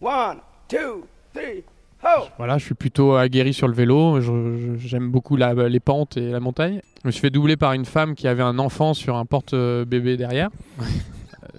One, 0.00 0.38
two, 0.68 1.06
three, 1.34 1.64
ho! 2.02 2.24
Voilà, 2.38 2.58
je 2.58 2.64
suis 2.64 2.74
plutôt 2.74 3.14
aguerri 3.14 3.54
sur 3.54 3.66
le 3.68 3.74
vélo. 3.74 4.20
J'aime 4.78 5.10
beaucoup 5.10 5.36
la- 5.36 5.54
les 5.68 5.80
pentes 5.80 6.16
et 6.16 6.30
la 6.30 6.40
montagne. 6.40 6.80
Je 7.02 7.08
me 7.08 7.12
suis 7.12 7.20
fait 7.20 7.30
doubler 7.30 7.56
par 7.56 7.72
une 7.72 7.84
femme 7.86 8.14
qui 8.14 8.28
avait 8.28 8.42
un 8.42 8.58
enfant 8.58 8.94
sur 8.94 9.16
un 9.16 9.24
porte-bébé 9.24 10.16
derrière. 10.16 10.50
euh, 10.80 10.84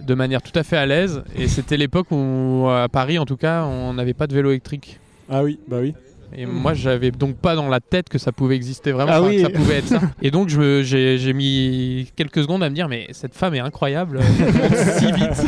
De 0.00 0.14
manière 0.14 0.42
tout 0.42 0.56
à 0.56 0.62
fait 0.62 0.76
à 0.76 0.86
l'aise. 0.86 1.22
Et 1.36 1.48
c'était 1.48 1.76
l'époque 1.76 2.06
où, 2.10 2.66
à 2.70 2.88
Paris 2.88 3.18
en 3.18 3.24
tout 3.24 3.36
cas, 3.36 3.64
on 3.64 3.94
n'avait 3.94 4.14
pas 4.14 4.26
de 4.26 4.34
vélo 4.34 4.50
électrique. 4.50 5.00
Ah 5.28 5.42
oui, 5.42 5.58
bah 5.68 5.78
oui. 5.80 5.94
Et 6.36 6.44
moi, 6.44 6.74
j'avais 6.74 7.10
donc 7.10 7.36
pas 7.36 7.54
dans 7.56 7.68
la 7.68 7.80
tête 7.80 8.10
que 8.10 8.18
ça 8.18 8.32
pouvait 8.32 8.54
exister 8.54 8.92
vraiment, 8.92 9.12
Ah 9.14 9.22
oui. 9.22 9.36
que 9.36 9.42
ça 9.42 9.48
pouvait 9.50 9.76
être 9.78 9.86
ça. 9.86 10.00
Et 10.22 10.30
donc, 10.30 10.50
j'ai 10.50 11.32
mis 11.32 12.12
quelques 12.16 12.42
secondes 12.42 12.62
à 12.62 12.68
me 12.68 12.74
dire, 12.74 12.86
mais 12.86 13.06
cette 13.12 13.34
femme 13.34 13.54
est 13.54 13.60
incroyable, 13.60 14.20
elle 14.38 14.52
monte 14.54 14.76
si 14.98 15.06
vite 15.10 15.46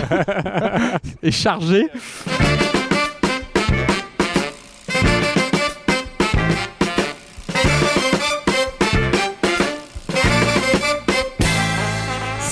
et 1.22 1.30
chargée. 1.30 1.86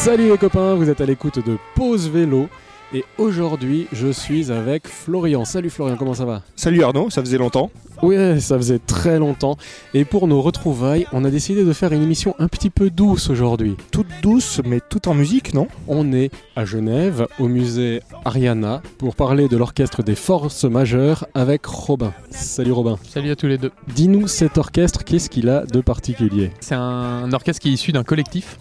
Salut 0.08 0.30
les 0.30 0.38
copains, 0.38 0.74
vous 0.74 0.88
êtes 0.88 1.02
à 1.02 1.04
l'écoute 1.04 1.46
de 1.46 1.58
Pause 1.74 2.08
Vélo. 2.08 2.48
Et 2.94 3.04
aujourd'hui, 3.18 3.88
je 3.92 4.08
suis 4.08 4.50
avec 4.50 4.88
Florian. 4.88 5.44
Salut 5.44 5.68
Florian, 5.68 5.96
comment 5.98 6.14
ça 6.14 6.24
va? 6.24 6.40
Salut 6.56 6.82
Arnaud, 6.82 7.10
ça 7.10 7.20
faisait 7.20 7.36
longtemps. 7.36 7.70
Ouais, 8.02 8.40
ça 8.40 8.56
faisait 8.56 8.78
très 8.78 9.18
longtemps. 9.18 9.58
Et 9.92 10.06
pour 10.06 10.26
nos 10.26 10.40
retrouvailles, 10.40 11.04
on 11.12 11.26
a 11.26 11.30
décidé 11.30 11.62
de 11.62 11.72
faire 11.74 11.92
une 11.92 12.02
émission 12.02 12.34
un 12.38 12.48
petit 12.48 12.70
peu 12.70 12.88
douce 12.88 13.28
aujourd'hui. 13.28 13.76
Toute 13.90 14.06
douce, 14.22 14.62
mais 14.64 14.80
tout 14.80 15.10
en 15.10 15.14
musique, 15.14 15.52
non? 15.52 15.68
On 15.88 16.10
est 16.14 16.30
à 16.56 16.64
Genève, 16.64 17.26
au 17.38 17.48
musée 17.48 18.00
Ariana, 18.24 18.80
pour 18.96 19.14
parler 19.14 19.46
de 19.46 19.58
l'orchestre 19.58 20.02
des 20.02 20.14
forces 20.14 20.64
majeures 20.64 21.26
avec 21.34 21.66
Robin. 21.66 22.14
Salut 22.30 22.72
Robin. 22.72 22.96
Salut 23.06 23.30
à 23.30 23.36
tous 23.36 23.46
les 23.46 23.58
deux. 23.58 23.72
Dis-nous 23.94 24.26
cet 24.26 24.56
orchestre, 24.56 25.04
qu'est-ce 25.04 25.28
qu'il 25.28 25.50
a 25.50 25.66
de 25.66 25.82
particulier? 25.82 26.50
C'est 26.60 26.76
un 26.76 27.30
orchestre 27.34 27.60
qui 27.60 27.68
est 27.68 27.72
issu 27.72 27.92
d'un 27.92 28.04
collectif. 28.04 28.56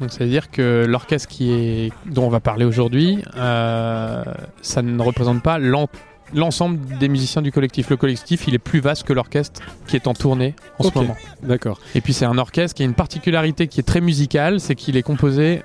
Donc 0.00 0.10
ça 0.12 0.24
veut 0.24 0.30
dire 0.30 0.50
que 0.50 0.84
l'orchestre 0.86 1.28
qui 1.28 1.50
est 1.52 1.92
dont 2.06 2.24
on 2.24 2.30
va 2.30 2.40
parler 2.40 2.64
aujourd'hui, 2.64 3.18
euh, 3.36 4.22
ça 4.62 4.82
ne 4.82 5.02
représente 5.02 5.42
pas 5.42 5.58
l'en- 5.58 5.88
l'ensemble 6.34 6.78
des 6.98 7.08
musiciens 7.08 7.40
du 7.42 7.50
collectif. 7.50 7.88
Le 7.90 7.96
collectif, 7.96 8.46
il 8.48 8.54
est 8.54 8.58
plus 8.58 8.80
vaste 8.80 9.04
que 9.04 9.12
l'orchestre 9.12 9.60
qui 9.86 9.96
est 9.96 10.06
en 10.06 10.14
tournée 10.14 10.54
en 10.78 10.84
ce 10.84 10.90
moment. 10.94 11.16
D'accord. 11.42 11.80
Et 11.94 12.00
puis 12.00 12.12
c'est 12.12 12.26
un 12.26 12.36
orchestre 12.38 12.76
qui 12.76 12.82
a 12.82 12.86
une 12.86 12.94
particularité 12.94 13.66
qui 13.66 13.80
est 13.80 13.82
très 13.82 14.00
musicale, 14.02 14.60
c'est 14.60 14.74
qu'il 14.74 14.96
est 14.96 15.02
composé 15.02 15.62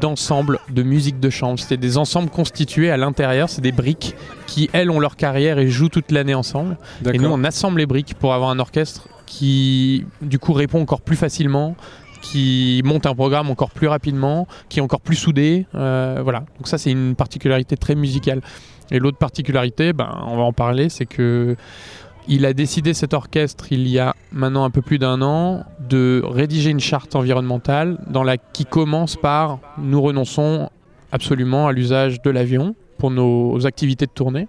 d'ensembles 0.00 0.60
de 0.70 0.82
musique 0.82 1.20
de 1.20 1.30
chambre. 1.30 1.58
C'est 1.58 1.76
des 1.76 1.98
ensembles 1.98 2.30
constitués 2.30 2.90
à 2.90 2.96
l'intérieur, 2.96 3.48
c'est 3.48 3.60
des 3.62 3.72
briques 3.72 4.14
qui, 4.46 4.70
elles, 4.72 4.90
ont 4.90 5.00
leur 5.00 5.16
carrière 5.16 5.58
et 5.58 5.68
jouent 5.68 5.88
toute 5.88 6.10
l'année 6.12 6.34
ensemble. 6.34 6.76
Et 7.12 7.18
nous, 7.18 7.28
on 7.30 7.44
assemble 7.44 7.78
les 7.80 7.86
briques 7.86 8.14
pour 8.14 8.34
avoir 8.34 8.50
un 8.50 8.58
orchestre 8.60 9.08
qui, 9.26 10.04
du 10.22 10.38
coup, 10.38 10.52
répond 10.52 10.80
encore 10.80 11.00
plus 11.00 11.16
facilement, 11.16 11.74
qui 12.24 12.80
monte 12.84 13.04
un 13.06 13.14
programme 13.14 13.50
encore 13.50 13.70
plus 13.70 13.86
rapidement, 13.86 14.48
qui 14.68 14.78
est 14.78 14.82
encore 14.82 15.02
plus 15.02 15.16
soudé. 15.16 15.66
euh, 15.74 16.20
voilà. 16.24 16.40
Donc 16.56 16.66
ça, 16.66 16.78
c'est 16.78 16.90
une 16.90 17.14
particularité 17.14 17.76
très 17.76 17.94
musicale. 17.94 18.40
Et 18.90 18.98
l'autre 18.98 19.18
particularité, 19.18 19.92
ben, 19.92 20.24
on 20.26 20.36
va 20.36 20.42
en 20.42 20.52
parler, 20.52 20.88
c'est 20.88 21.06
que 21.06 21.54
il 22.26 22.46
a 22.46 22.54
décidé 22.54 22.94
cet 22.94 23.12
orchestre 23.12 23.66
il 23.70 23.86
y 23.86 23.98
a 23.98 24.16
maintenant 24.32 24.64
un 24.64 24.70
peu 24.70 24.80
plus 24.80 24.98
d'un 24.98 25.20
an 25.20 25.64
de 25.78 26.22
rédiger 26.24 26.70
une 26.70 26.80
charte 26.80 27.14
environnementale 27.14 27.98
dans 28.06 28.22
la 28.22 28.38
qui 28.38 28.64
commence 28.64 29.16
par 29.16 29.58
nous 29.76 30.00
renonçons 30.00 30.70
absolument 31.12 31.66
à 31.66 31.72
l'usage 31.72 32.22
de 32.22 32.30
l'avion 32.30 32.74
pour 32.96 33.10
nos 33.10 33.66
activités 33.66 34.06
de 34.06 34.10
tournée 34.10 34.48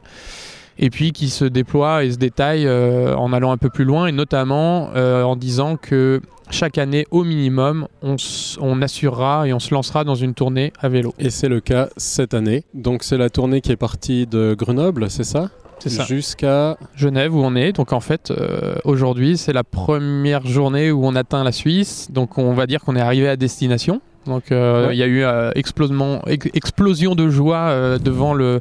et 0.78 0.90
puis 0.90 1.12
qui 1.12 1.30
se 1.30 1.45
déploie 1.45 2.04
et 2.04 2.12
se 2.12 2.18
détaille 2.18 2.68
euh, 2.68 3.16
en 3.16 3.34
allant 3.34 3.52
un 3.52 3.58
peu 3.58 3.70
plus 3.70 3.86
loin 3.86 4.08
et 4.08 4.12
notamment 4.12 4.90
euh, 4.95 5.23
en 5.23 5.36
disant 5.36 5.78
que 5.78 6.22
chaque 6.52 6.78
année 6.78 7.06
au 7.12 7.23
minimum 7.23 7.88
on, 8.02 8.81
assurera 8.81 9.47
et 9.47 9.53
on 9.53 9.59
se 9.59 9.74
lancera 9.74 10.03
dans 10.03 10.16
une 10.16 10.34
tournée 10.34 10.74
à 10.80 10.90
vélo. 10.90 11.14
Et 11.18 11.30
c'est 11.30 11.50
le 11.50 11.59
cas 11.59 11.90
cette 11.97 12.34
année. 12.34 12.64
Donc 12.74 13.03
c'est 13.03 13.18
la 13.18 13.30
tournée 13.30 13.62
qui 13.62 13.72
est 13.72 13.78
partie 13.78 14.28
de 14.28 14.56
Grenoble, 14.58 15.09
c'est 15.09 15.24
ça? 15.24 15.50
C'est 15.80 15.90
ça. 15.90 16.03
Jusqu'à... 16.06 16.78
Genève 16.96 17.35
où 17.35 17.40
on 17.40 17.56
est. 17.56 17.74
Donc 17.74 17.94
en 17.94 18.00
fait, 18.00 18.31
euh, 18.31 18.75
aujourd'hui, 18.85 19.38
c'est 19.38 19.53
la 19.53 19.64
première 19.64 20.46
journée 20.46 20.91
où 20.91 21.06
on 21.06 21.16
atteint 21.16 21.44
la 21.44 21.52
Suisse. 21.52 22.08
Donc 22.12 22.38
on 22.38 22.53
va 22.53 22.66
dire 22.66 22.81
qu'on 22.81 22.96
est 22.96 23.02
arrivé 23.02 23.28
à 23.28 23.35
destination. 23.35 24.02
Donc 24.25 24.52
euh, 24.52 24.84
il 24.86 24.88
Ouais. 24.90 24.97
y 24.97 25.03
a 25.03 25.06
eu 25.08 25.24
euh, 25.24 25.52
ex- 25.56 26.50
explosion 26.53 27.16
de 27.16 27.30
joie 27.30 27.58
euh, 27.69 27.97
devant 28.00 28.34
le, 28.34 28.59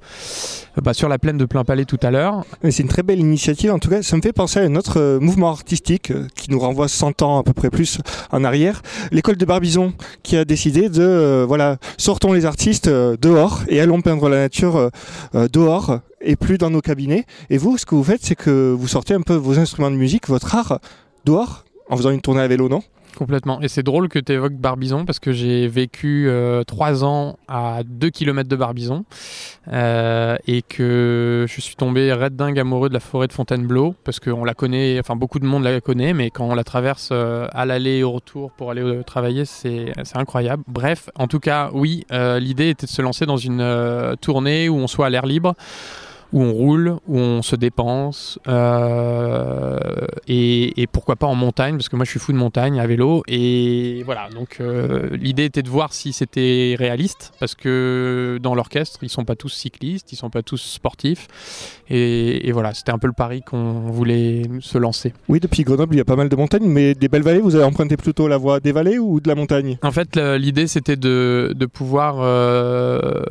bah, 0.83 0.93
sur 0.95 1.09
la 1.09 1.19
plaine 1.19 1.39
de 1.39 1.45
Plein 1.47 1.65
Palais 1.65 1.85
tout 1.85 1.99
à 2.03 2.11
l'heure. 2.11 2.45
C'est 2.71 2.83
une 2.83 2.89
très 2.89 3.03
belle 3.03 3.19
initiative. 3.21 3.71
En 3.73 3.79
tout 3.79 3.89
cas, 3.89 4.03
ça 4.03 4.17
me 4.17 4.23
fait 4.23 4.33
penser 4.33 4.61
à 4.61 4.63
un 4.65 4.77
autre 4.77 5.01
euh, 5.01 5.21
mouvement 5.21 5.51
artistique 5.51 6.11
euh, 6.11 6.27
qui 6.35 6.51
nous 6.51 6.59
renvoie 6.59 6.89
100 6.89 7.23
ans 7.23 7.39
à 7.39 7.43
peu 7.43 7.53
près 7.53 7.71
plus 7.71 7.99
en 8.31 8.45
arrière. 8.45 8.83
L'école 9.11 9.37
de 9.37 9.45
Barbizon 9.45 9.93
qui 10.23 10.37
a 10.37 10.45
décidé 10.45 10.89
de, 10.89 11.03
euh, 11.03 11.45
voilà, 11.47 11.79
sortons 11.97 12.33
les 12.33 12.45
artistes 12.45 12.89
dehors 12.89 13.63
et 13.69 13.81
allons 13.81 14.01
peindre 14.03 14.29
la 14.29 14.37
nature 14.37 14.91
dehors 15.53 16.01
et 16.21 16.37
plus 16.37 16.59
dans 16.59 16.71
nos 16.71 16.81
cabinets. 16.81 17.25
Et 17.51 17.59
vous, 17.59 17.79
ce 17.79 17.87
que 17.87 17.95
vous 17.95 18.05
faites, 18.05 18.21
c'est 18.23 18.35
que 18.35 18.73
vous 18.73 18.89
sortez 18.89 19.15
un 19.15 19.21
peu 19.23 19.35
vos 19.35 19.59
instruments 19.59 19.91
de 19.91 19.97
musique, 19.97 20.29
votre 20.29 20.55
art 20.55 20.79
dehors 21.25 21.65
en 21.91 21.97
faisant 21.97 22.11
une 22.11 22.21
tournée 22.21 22.41
à 22.41 22.49
vélo, 22.49 22.69
non? 22.69 22.83
Complètement. 23.17 23.61
Et 23.61 23.69
c'est 23.69 23.83
drôle 23.83 24.09
que 24.09 24.19
tu 24.19 24.33
évoques 24.33 24.55
Barbizon 24.55 25.05
parce 25.05 25.21
que 25.21 25.33
j'ai 25.33 25.69
vécu 25.69 26.29
euh, 26.29 26.65
trois 26.65 27.05
ans 27.05 27.37
à 27.47 27.83
2 27.85 28.11
km 28.11 28.49
de 28.49 28.57
Barbizon 28.57 29.05
euh, 29.73 30.37
et 30.47 30.63
que 30.63 31.47
je 31.49 31.61
suis 31.61 31.77
tombé 31.77 32.13
red 32.13 32.35
dingue 32.35 32.59
amoureux 32.59 32.89
de 32.89 32.95
la 32.95 33.01
forêt 33.01 33.29
de 33.29 33.33
Fontainebleau 33.33 33.95
parce 34.05 34.19
qu'on 34.19 34.45
la 34.45 34.55
connaît, 34.55 34.99
enfin 34.99 35.15
beaucoup 35.15 35.39
de 35.39 35.47
monde 35.47 35.63
la 35.63 35.81
connaît, 35.81 36.13
mais 36.13 36.31
quand 36.31 36.47
on 36.47 36.55
la 36.55 36.65
traverse 36.65 37.11
euh, 37.13 37.47
à 37.53 37.67
l'aller 37.67 37.99
et 37.99 38.03
au 38.03 38.13
retour 38.13 38.51
pour 38.51 38.73
aller 38.73 38.83
euh, 38.83 39.03
travailler, 39.03 39.45
c'est 39.45 39.93
incroyable. 40.15 40.65
Bref, 40.67 41.09
en 41.15 41.29
tout 41.29 41.41
cas, 41.41 41.71
oui, 41.73 42.05
l'idée 42.11 42.71
était 42.71 42.87
de 42.87 42.91
se 42.91 43.03
lancer 43.03 43.27
dans 43.27 43.37
une 43.37 44.17
tournée 44.21 44.69
où 44.69 44.77
on 44.77 44.87
soit 44.87 45.07
à 45.07 45.11
l'air 45.11 45.27
libre 45.27 45.55
où 46.35 46.43
on 46.43 46.53
roule, 46.53 46.97
où 47.07 47.17
on 47.17 47.43
se 47.43 47.55
dépense, 47.55 48.41
euh, 48.49 49.79
et, 50.27 50.83
et 50.83 50.89
pourquoi 50.89 51.15
pas 51.15 51.29
en 51.29 51.37
montagne, 51.37 51.77
parce 51.77 51.89
que 51.89 51.95
moi 51.95 52.05
je 52.05 52.11
suis 52.11 52.19
fou 52.19 52.33
de 52.33 52.37
montagne 52.37 52.81
à 52.81 52.87
vélo, 52.89 53.23
et 53.29 54.03
voilà, 54.05 54.29
donc 54.31 54.57
euh, 54.61 55.11
l'idée 55.13 55.45
était 55.45 55.63
de 55.63 55.69
voir 55.69 55.93
si 55.93 56.13
c'était 56.13 56.75
réaliste, 56.77 57.33
parce 57.39 57.55
que 57.55 58.41
dans 58.43 58.57
l'orchestre, 58.57 58.99
ils 59.03 59.09
sont 59.09 59.25
pas 59.25 59.37
tous 59.37 59.51
cyclistes, 59.51 60.11
ils 60.13 60.17
sont 60.17 60.29
pas 60.29 60.43
tous 60.43 60.59
sportifs, 60.59 61.29
et, 61.89 62.49
et 62.49 62.51
voilà, 62.51 62.75
c'était 62.75 62.91
un 62.91 62.99
peu 62.99 63.07
le 63.07 63.13
pari 63.13 63.43
qu'on 63.43 63.93
voulait 63.93 64.43
se 64.59 64.77
lancer. 64.77 65.15
Oui, 65.29 65.39
depuis 65.39 65.63
Grenoble, 65.63 65.95
il 65.95 65.99
y 65.99 66.01
a 66.01 66.05
pas 66.05 66.17
mal 66.17 66.29
de 66.29 66.37
montagnes, 66.37 66.67
mais 66.67 66.95
des 66.97 67.07
belles 67.07 67.23
vallées, 67.23 67.39
vous 67.39 67.55
avez 67.55 67.65
emprunté 67.65 67.97
plutôt 67.97 68.27
la 68.27 68.39
voie 68.39 68.59
des 68.59 68.73
vallées 68.73 68.99
ou 68.99 69.21
de 69.21 69.29
la 69.29 69.37
montagne? 69.37 69.79
En 69.85 69.93
fait, 69.93 70.17
l'idée 70.17 70.67
c'était 70.67 70.97
de, 70.97 71.53
de 71.55 71.67
pouvoir 71.67 72.17
euh, 72.19 73.23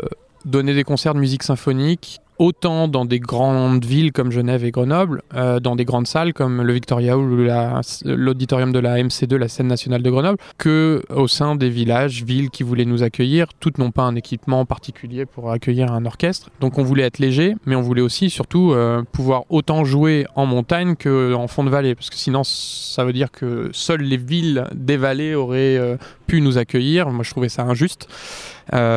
donner 0.46 0.74
des 0.74 0.86
concerts 0.86 1.16
de 1.16 1.20
musique 1.20 1.44
symphonique 1.44 2.22
autant 2.40 2.88
dans 2.88 3.06
des 3.06 3.20
grandes 3.20 3.86
villes 3.86 4.12
comme 4.12 4.32
Genève 4.32 4.64
et 4.66 4.72
Grenoble, 4.72 5.22
euh, 5.36 5.60
dans 5.60 5.76
des 5.76 5.86
grandes 5.86 6.08
salles 6.08 6.34
comme 6.34 6.62
le 6.62 6.74
Victoria 6.74 7.18
ou 7.18 7.38
la- 7.44 7.82
l'auditorium 8.06 8.72
de 8.72 8.80
la 8.80 8.98
MC2, 8.98 9.36
la 9.38 9.48
scène 9.48 9.68
nationale 9.68 10.02
de 10.04 10.10
Grenoble, 10.10 10.38
que 10.58 11.04
au 11.10 11.28
sein 11.28 11.56
des 11.56 11.70
villages, 11.70 12.24
villes 12.24 12.50
qui 12.50 12.64
voulaient 12.64 12.86
nous 12.86 13.04
accueillir. 13.04 13.48
Toutes 13.60 13.78
n'ont 13.78 13.92
pas 13.92 14.04
un 14.04 14.16
équipement 14.16 14.66
particulier 14.66 15.26
pour 15.26 15.52
accueillir 15.52 15.92
un 15.92 16.06
orchestre. 16.06 16.50
Donc 16.60 16.78
on 16.78 16.84
voulait 16.84 17.04
être 17.04 17.20
léger, 17.20 17.56
mais 17.66 17.76
on 17.76 17.82
voulait 17.82 18.02
aussi 18.02 18.30
surtout 18.30 18.72
euh, 18.74 19.04
pouvoir 19.12 19.44
autant 19.50 19.84
jouer 19.86 20.26
en 20.36 20.46
montagne 20.46 20.96
qu'en 20.96 21.48
fond 21.48 21.64
de 21.64 21.70
vallée, 21.70 21.96
parce 21.96 22.10
que 22.10 22.16
sinon 22.16 22.44
ça 22.44 23.04
veut 23.04 23.14
dire 23.14 23.32
que 23.32 23.70
seules 23.74 24.02
les 24.02 24.18
villes 24.18 24.66
des 24.74 24.98
vallées 24.98 25.36
auraient 25.36 25.78
euh, 25.78 25.98
pu 26.28 26.42
nous 26.42 26.58
accueillir. 26.58 27.10
Moi 27.10 27.24
je 27.24 27.32
trouvais 27.32 27.50
ça 27.50 27.64
injuste. 27.64 28.08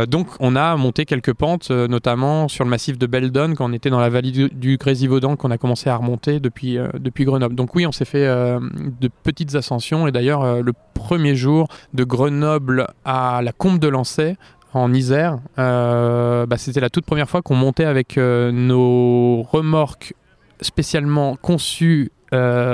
Donc 0.08 0.28
on 0.40 0.54
a 0.56 0.76
monté 0.76 1.04
quelques 1.04 1.34
pentes, 1.34 1.70
notamment 1.70 2.48
sur 2.48 2.64
le 2.64 2.70
massif 2.70 2.98
de 2.98 3.06
Quand 3.32 3.70
on 3.70 3.72
était 3.72 3.90
dans 3.90 4.00
la 4.00 4.08
vallée 4.08 4.30
du, 4.30 4.48
du 4.48 4.76
Grésivaudan, 4.76 5.36
qu'on 5.36 5.50
a 5.50 5.58
commencé 5.58 5.90
à 5.90 5.96
remonter 5.96 6.40
depuis, 6.40 6.78
euh, 6.78 6.88
depuis 6.98 7.24
Grenoble. 7.24 7.54
Donc 7.54 7.74
oui, 7.74 7.86
on 7.86 7.92
s'est 7.92 8.04
fait 8.04 8.26
euh, 8.26 8.60
de 9.00 9.08
petites 9.22 9.54
ascensions, 9.54 10.06
et 10.06 10.12
d'ailleurs 10.12 10.42
euh, 10.42 10.62
le 10.62 10.72
premier 10.94 11.36
jour 11.36 11.68
de 11.94 12.04
Grenoble 12.04 12.86
à 13.04 13.40
la 13.42 13.52
Combe 13.52 13.78
de 13.78 13.88
Lancey, 13.88 14.36
en 14.74 14.92
Isère, 14.92 15.38
bah, 15.56 16.56
c'était 16.58 16.80
la 16.80 16.90
toute 16.90 17.06
première 17.06 17.30
fois 17.30 17.40
qu'on 17.40 17.54
montait 17.54 17.86
avec 17.86 18.18
nos 18.18 19.42
remorques 19.42 20.12
spécialement 20.60 21.36
conçues 21.36 22.12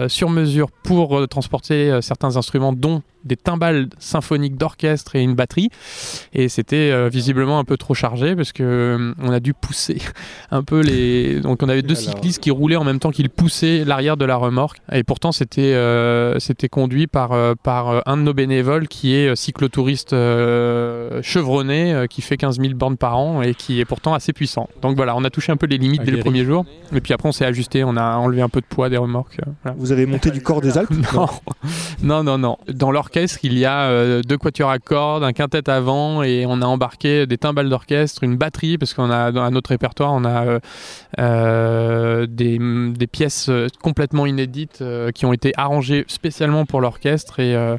sur 0.08 0.28
mesure 0.28 0.72
pour 0.82 1.28
transporter 1.28 2.00
certains 2.02 2.36
instruments, 2.36 2.72
dont 2.72 3.02
des 3.24 3.36
timbales 3.36 3.88
symphoniques 3.98 4.56
d'orchestre 4.56 5.16
et 5.16 5.22
une 5.22 5.34
batterie. 5.34 5.68
Et 6.32 6.48
c'était 6.48 6.90
euh, 6.90 7.08
visiblement 7.08 7.58
un 7.58 7.64
peu 7.64 7.76
trop 7.76 7.94
chargé 7.94 8.34
parce 8.36 8.52
que 8.52 8.62
euh, 8.62 9.14
on 9.20 9.30
a 9.32 9.40
dû 9.40 9.54
pousser 9.54 9.98
un 10.50 10.62
peu 10.62 10.80
les. 10.80 11.40
Donc 11.40 11.62
on 11.62 11.68
avait 11.68 11.82
deux 11.82 11.98
Alors- 11.98 12.14
cyclistes 12.14 12.42
qui 12.42 12.50
roulaient 12.50 12.76
en 12.76 12.84
même 12.84 12.98
temps 12.98 13.10
qu'ils 13.10 13.30
poussaient 13.30 13.84
l'arrière 13.84 14.16
de 14.16 14.24
la 14.24 14.36
remorque. 14.36 14.78
Et 14.92 15.04
pourtant 15.04 15.32
c'était 15.32 15.74
euh, 15.74 16.38
c'était 16.38 16.68
conduit 16.68 17.06
par 17.06 17.32
par 17.62 18.02
un 18.06 18.16
de 18.16 18.22
nos 18.22 18.34
bénévoles 18.34 18.88
qui 18.88 19.14
est 19.14 19.34
cyclotouriste 19.36 20.14
chevronné, 21.22 22.06
qui 22.10 22.22
fait 22.22 22.36
15 22.36 22.60
000 22.60 22.74
bornes 22.74 22.96
par 22.96 23.16
an 23.18 23.42
et 23.42 23.54
qui 23.54 23.80
est 23.80 23.84
pourtant 23.84 24.14
assez 24.14 24.32
puissant. 24.32 24.68
Donc 24.80 24.96
voilà, 24.96 25.16
on 25.16 25.24
a 25.24 25.30
touché 25.30 25.52
un 25.52 25.56
peu 25.56 25.66
les 25.66 25.78
limites 25.78 26.02
dès 26.02 26.10
le 26.10 26.18
premier 26.18 26.44
jour. 26.44 26.64
Et 26.94 27.00
puis 27.00 27.12
après 27.12 27.28
on 27.28 27.32
s'est 27.32 27.44
ajusté, 27.44 27.84
on 27.84 27.96
a 27.96 28.16
enlevé 28.16 28.42
un 28.42 28.48
peu 28.48 28.60
de 28.60 28.66
poids 28.66 28.88
des 28.88 28.96
remorques. 28.96 29.38
voilà. 29.62 29.76
Vous 29.78 29.92
avez 29.92 30.06
monté 30.06 30.30
du 30.30 30.42
corps 30.42 30.60
des 30.60 30.78
Alpes? 30.78 30.90
Non, 31.14 31.28
non, 32.02 32.24
non, 32.24 32.38
non. 32.38 32.58
Dans 32.72 32.90
l'orchestre, 33.12 33.40
il 33.42 33.58
y 33.58 33.64
a 33.64 33.82
euh, 33.82 34.22
deux 34.22 34.38
quatuors 34.38 34.70
à 34.70 34.78
cordes, 34.78 35.22
un 35.22 35.32
quintet 35.32 35.68
avant, 35.68 36.22
et 36.22 36.46
on 36.46 36.62
a 36.62 36.66
embarqué 36.66 37.26
des 37.26 37.36
timbales 37.36 37.68
d'orchestre, 37.68 38.24
une 38.24 38.36
batterie, 38.36 38.78
parce 38.78 38.94
qu'on 38.94 39.10
a 39.10 39.32
dans 39.32 39.50
notre 39.50 39.70
répertoire, 39.70 40.12
on 40.12 40.24
a 40.24 40.46
euh, 40.46 40.60
euh, 41.18 42.26
des, 42.26 42.58
des 42.58 43.06
pièces 43.06 43.50
complètement 43.82 44.26
inédites 44.26 44.82
qui 45.14 45.26
ont 45.26 45.32
été 45.32 45.52
arrangées 45.56 46.04
spécialement 46.08 46.64
pour 46.64 46.80
l'orchestre 46.80 47.40
et, 47.40 47.54
euh, 47.54 47.76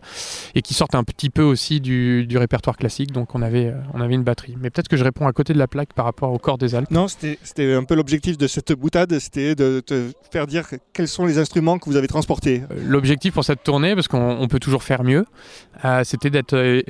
et 0.55 0.61
qui 0.61 0.73
sortent 0.73 0.95
un 0.95 1.03
petit 1.03 1.29
peu 1.29 1.41
aussi 1.41 1.81
du, 1.81 2.25
du 2.27 2.37
répertoire 2.37 2.77
classique. 2.77 3.11
Donc 3.11 3.33
on 3.33 3.41
avait, 3.41 3.73
on 3.93 4.01
avait 4.01 4.13
une 4.13 4.23
batterie. 4.23 4.55
Mais 4.59 4.69
peut-être 4.69 4.87
que 4.87 4.97
je 4.97 5.03
réponds 5.03 5.27
à 5.27 5.33
côté 5.33 5.53
de 5.53 5.59
la 5.59 5.67
plaque 5.67 5.93
par 5.93 6.05
rapport 6.05 6.31
au 6.31 6.37
corps 6.37 6.57
des 6.57 6.75
Alpes. 6.75 6.91
Non, 6.91 7.07
c'était 7.07 7.73
un 7.73 7.83
peu 7.83 7.95
l'objectif 7.95 8.37
de 8.37 8.47
cette 8.47 8.73
boutade, 8.73 9.17
c'était 9.19 9.55
de 9.55 9.79
te 9.79 10.11
faire 10.31 10.47
dire 10.47 10.65
quels 10.93 11.07
sont 11.07 11.25
les 11.25 11.39
instruments 11.39 11.79
que 11.79 11.85
vous 11.85 11.95
avez 11.95 12.07
transportés. 12.07 12.63
L'objectif 12.85 13.33
pour 13.33 13.43
cette 13.43 13.63
tournée, 13.63 13.95
parce 13.95 14.07
qu'on 14.07 14.37
on 14.39 14.47
peut 14.47 14.59
toujours 14.59 14.83
faire 14.83 15.03
mieux, 15.03 15.22
euh, 15.85 16.03
c'était 16.03 16.29
d'être 16.29 16.53
euh, 16.55 16.81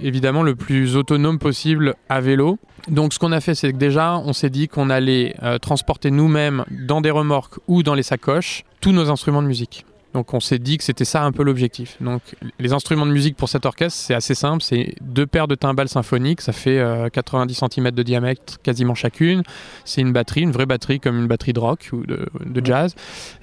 évidemment 0.00 0.42
le 0.42 0.54
plus 0.54 0.96
autonome 0.96 1.38
possible 1.38 1.94
à 2.08 2.20
vélo. 2.20 2.58
Donc 2.88 3.12
ce 3.12 3.18
qu'on 3.18 3.32
a 3.32 3.40
fait, 3.40 3.54
c'est 3.54 3.72
que 3.72 3.78
déjà, 3.78 4.16
on 4.18 4.32
s'est 4.32 4.50
dit 4.50 4.68
qu'on 4.68 4.90
allait 4.90 5.34
euh, 5.42 5.58
transporter 5.58 6.10
nous-mêmes 6.10 6.64
dans 6.70 7.00
des 7.00 7.10
remorques 7.10 7.58
ou 7.68 7.82
dans 7.82 7.94
les 7.94 8.02
sacoches 8.02 8.64
tous 8.80 8.92
nos 8.92 9.10
instruments 9.10 9.42
de 9.42 9.46
musique. 9.48 9.84
Donc 10.14 10.34
on 10.34 10.40
s'est 10.40 10.58
dit 10.58 10.78
que 10.78 10.84
c'était 10.84 11.04
ça 11.04 11.22
un 11.22 11.32
peu 11.32 11.42
l'objectif. 11.42 11.96
Donc 12.00 12.22
les 12.58 12.72
instruments 12.72 13.06
de 13.06 13.12
musique 13.12 13.36
pour 13.36 13.48
cet 13.48 13.66
orchestre, 13.66 13.98
c'est 13.98 14.14
assez 14.14 14.34
simple, 14.34 14.62
c'est 14.62 14.94
deux 15.00 15.26
paires 15.26 15.48
de 15.48 15.54
timbales 15.54 15.88
symphoniques, 15.88 16.40
ça 16.40 16.52
fait 16.52 16.78
euh, 16.78 17.08
90 17.08 17.62
cm 17.70 17.90
de 17.90 18.02
diamètre 18.02 18.60
quasiment 18.62 18.94
chacune. 18.94 19.42
C'est 19.84 20.00
une 20.00 20.12
batterie, 20.12 20.42
une 20.42 20.52
vraie 20.52 20.66
batterie 20.66 21.00
comme 21.00 21.18
une 21.18 21.26
batterie 21.26 21.52
de 21.52 21.60
rock 21.60 21.90
ou 21.92 22.04
de, 22.06 22.26
de 22.44 22.64
jazz. 22.64 22.94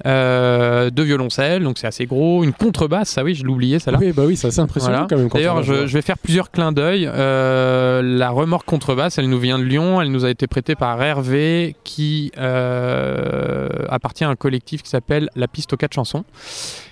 Euh, 0.05 0.89
deux 0.89 1.03
violoncelles, 1.03 1.63
donc 1.63 1.77
c'est 1.77 1.87
assez 1.87 2.05
gros. 2.05 2.43
Une 2.43 2.53
contrebasse, 2.53 3.09
ça 3.09 3.23
oui, 3.23 3.35
je 3.35 3.43
l'oubliais, 3.43 3.79
celle-là. 3.79 3.99
Oui, 4.01 4.11
bah 4.11 4.23
oui, 4.25 4.35
c'est 4.35 4.47
assez 4.47 4.59
impressionnant 4.59 5.07
Voilà. 5.07 5.07
quand 5.09 5.17
même. 5.17 5.29
D'ailleurs, 5.29 5.63
je, 5.63 5.73
vais 5.73 6.01
faire 6.01 6.17
plusieurs 6.17 6.51
clins 6.51 6.71
d'œil. 6.71 7.09
Euh, 7.11 8.01
la 8.01 8.29
remorque 8.29 8.65
contrebasse, 8.65 9.17
elle 9.17 9.29
nous 9.29 9.39
vient 9.39 9.59
de 9.59 9.63
Lyon. 9.63 10.01
Elle 10.01 10.11
nous 10.11 10.25
a 10.25 10.29
été 10.29 10.47
prêtée 10.47 10.75
par 10.75 11.01
Hervé, 11.01 11.75
qui 11.83 12.31
euh, 12.37 13.69
appartient 13.89 14.23
à 14.23 14.29
un 14.29 14.35
collectif 14.35 14.83
qui 14.83 14.89
s'appelle 14.89 15.29
La 15.35 15.47
Piste 15.47 15.73
aux 15.73 15.77
quatre 15.77 15.93
chansons. 15.93 16.23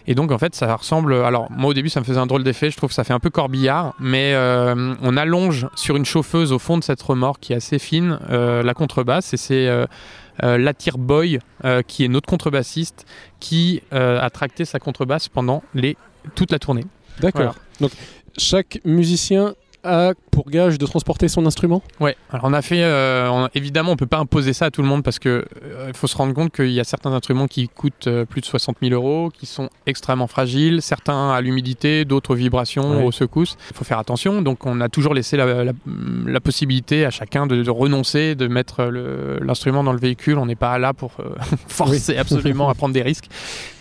Et 0.08 0.16
donc, 0.16 0.32
en 0.32 0.38
fait, 0.38 0.56
ça 0.56 0.76
ressemble. 0.76 1.14
Alors, 1.14 1.52
moi, 1.52 1.72
au 1.72 1.74
début, 1.74 1.90
ça 1.90 2.00
me 2.00 2.06
faisait 2.06 2.20
un 2.20 2.28
drôle 2.28 2.44
d'effet. 2.44 2.70
Je 2.72 2.78
trouve 2.78 2.90
que 2.90 2.96
ça 2.96 3.04
fait 3.04 3.14
un 3.14 3.20
peu 3.20 3.30
corbillard. 3.30 3.94
Mais 4.00 4.34
euh, 4.34 4.96
on 5.02 5.18
allonge 5.18 5.68
sur 5.76 5.96
une 5.96 6.06
chauffeuse 6.06 6.52
au 6.52 6.60
fond 6.60 6.78
de 6.78 6.84
cette 6.84 7.02
remorque 7.02 7.42
qui 7.42 7.54
est 7.54 7.58
assez 7.58 7.80
fine 7.80 8.20
euh, 8.30 8.64
la 8.64 8.74
contrebasse. 8.74 9.34
Et 9.34 9.38
c'est. 9.38 9.68
Euh, 9.68 9.86
euh, 10.44 10.58
Latir 10.58 10.98
Boy, 10.98 11.40
euh, 11.64 11.82
qui 11.82 12.04
est 12.04 12.08
notre 12.08 12.28
contrebassiste, 12.28 13.06
qui 13.40 13.82
euh, 13.94 14.20
a 14.20 14.30
tracté 14.30 14.66
sa 14.66 14.80
contrebasse 14.80 15.30
pendant 15.30 15.64
les, 15.74 15.96
toute 16.36 16.52
la 16.52 16.60
tournée. 16.60 16.86
D'accord. 17.20 17.56
Donc, 17.80 17.92
chaque 18.38 18.80
musicien 18.84 19.56
a 19.86 20.14
pour 20.32 20.50
gage 20.50 20.78
de 20.78 20.86
transporter 20.86 21.28
son 21.28 21.46
instrument 21.46 21.82
Ouais, 22.00 22.18
alors 22.32 22.46
on 22.46 22.54
a 22.54 22.62
fait, 22.62 22.84
euh, 22.84 23.30
on- 23.30 23.50
évidemment, 23.56 23.92
on 23.92 23.96
peut 23.96 24.06
pas 24.06 24.18
imposer 24.18 24.52
ça 24.54 24.66
à 24.66 24.72
tout 24.72 24.82
le 24.82 24.88
monde 24.88 25.04
parce 25.04 25.20
que 25.20 25.46
euh, 25.64 25.92
faut 25.94 26.08
se 26.08 26.18
rendre 26.18 26.34
compte 26.34 26.52
qu'il 26.54 26.72
y 26.72 26.80
a 26.80 26.84
certains 26.84 27.14
instruments 27.14 27.48
qui 27.48 27.70
coûtent 27.70 28.08
euh, 28.08 28.26
plus 28.26 28.42
de 28.42 28.46
60 28.46 28.78
000 28.82 28.94
euros, 28.94 29.30
qui 29.30 29.46
sont 29.46 29.70
extrêmement 29.86 30.28
fragiles, 30.28 30.82
certains 30.82 31.32
à 31.32 31.40
l'humidité, 31.42 32.04
d'autres 32.06 32.32
aux 32.32 32.36
vibrations, 32.36 32.98
Ouais. 32.98 33.04
aux 33.04 33.12
secousses. 33.12 33.56
Il 33.72 33.78
faut 33.78 33.86
faire 33.86 34.00
attention, 34.00 34.42
donc 34.42 34.66
on 34.66 34.82
a 34.82 34.90
toujours 34.90 35.14
laissé 35.14 35.38
la, 35.38 35.64
la- 35.64 35.72
la 36.26 36.40
possibilité 36.42 37.06
à 37.06 37.12
chacun 37.12 37.48
de, 37.48 37.64
de 37.64 37.70
renoncer, 37.70 38.36
de 38.36 38.48
mettre 38.48 38.84
l'instrument 39.42 39.84
dans 39.84 39.94
le 39.94 40.00
véhicule. 40.00 40.38
On 40.38 40.46
n'est 40.46 40.56
pas 40.56 40.78
là 40.80 40.94
pour 40.94 41.12
euh, 41.20 41.36
forcer 41.68 42.18
absolument 42.18 42.70
à 42.70 42.74
prendre 42.76 42.94
des 42.94 43.02
risques. 43.02 43.28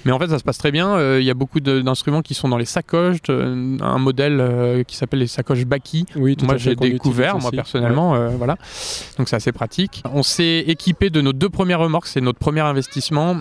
Mais 0.05 0.13
en 0.13 0.19
fait, 0.19 0.29
ça 0.29 0.39
se 0.39 0.45
passe 0.45 0.59
très 0.59 0.71
bien. 0.71 0.91
Euh, 0.97 1.19
Il 1.21 1.27
y 1.27 1.31
a 1.31 1.35
beaucoup 1.35 1.61
d'instruments 1.61 2.23
qui 2.23 2.35
sont 2.35 2.49
dans 2.49 2.59
les 2.59 2.65
sacoches, 2.65 3.19
euh, 3.31 3.77
un 3.81 3.99
modèle 3.99 4.39
euh, 4.41 4.83
qui 4.83 4.97
s'appelle 4.97 5.21
les 5.21 5.27
sacoches 5.27 5.65
Baki, 5.65 6.07
Oui, 6.17 6.37
tout 6.37 6.45
moi 6.47 6.57
j'ai 6.57 6.75
découvert 6.77 7.39
moi 7.39 7.51
personnellement 7.51 8.15
euh, 8.15 8.29
voilà. 8.37 8.57
Donc 9.19 9.29
c'est 9.29 9.37
assez 9.37 9.53
pratique. 9.53 10.03
On 10.13 10.23
s'est 10.23 10.65
équipé 10.67 11.11
de 11.11 11.21
nos 11.21 11.33
deux 11.33 11.49
premières 11.49 11.79
remorques. 11.81 12.07
C'est 12.07 12.21
notre 12.21 12.39
premier 12.39 12.61
investissement 12.61 13.37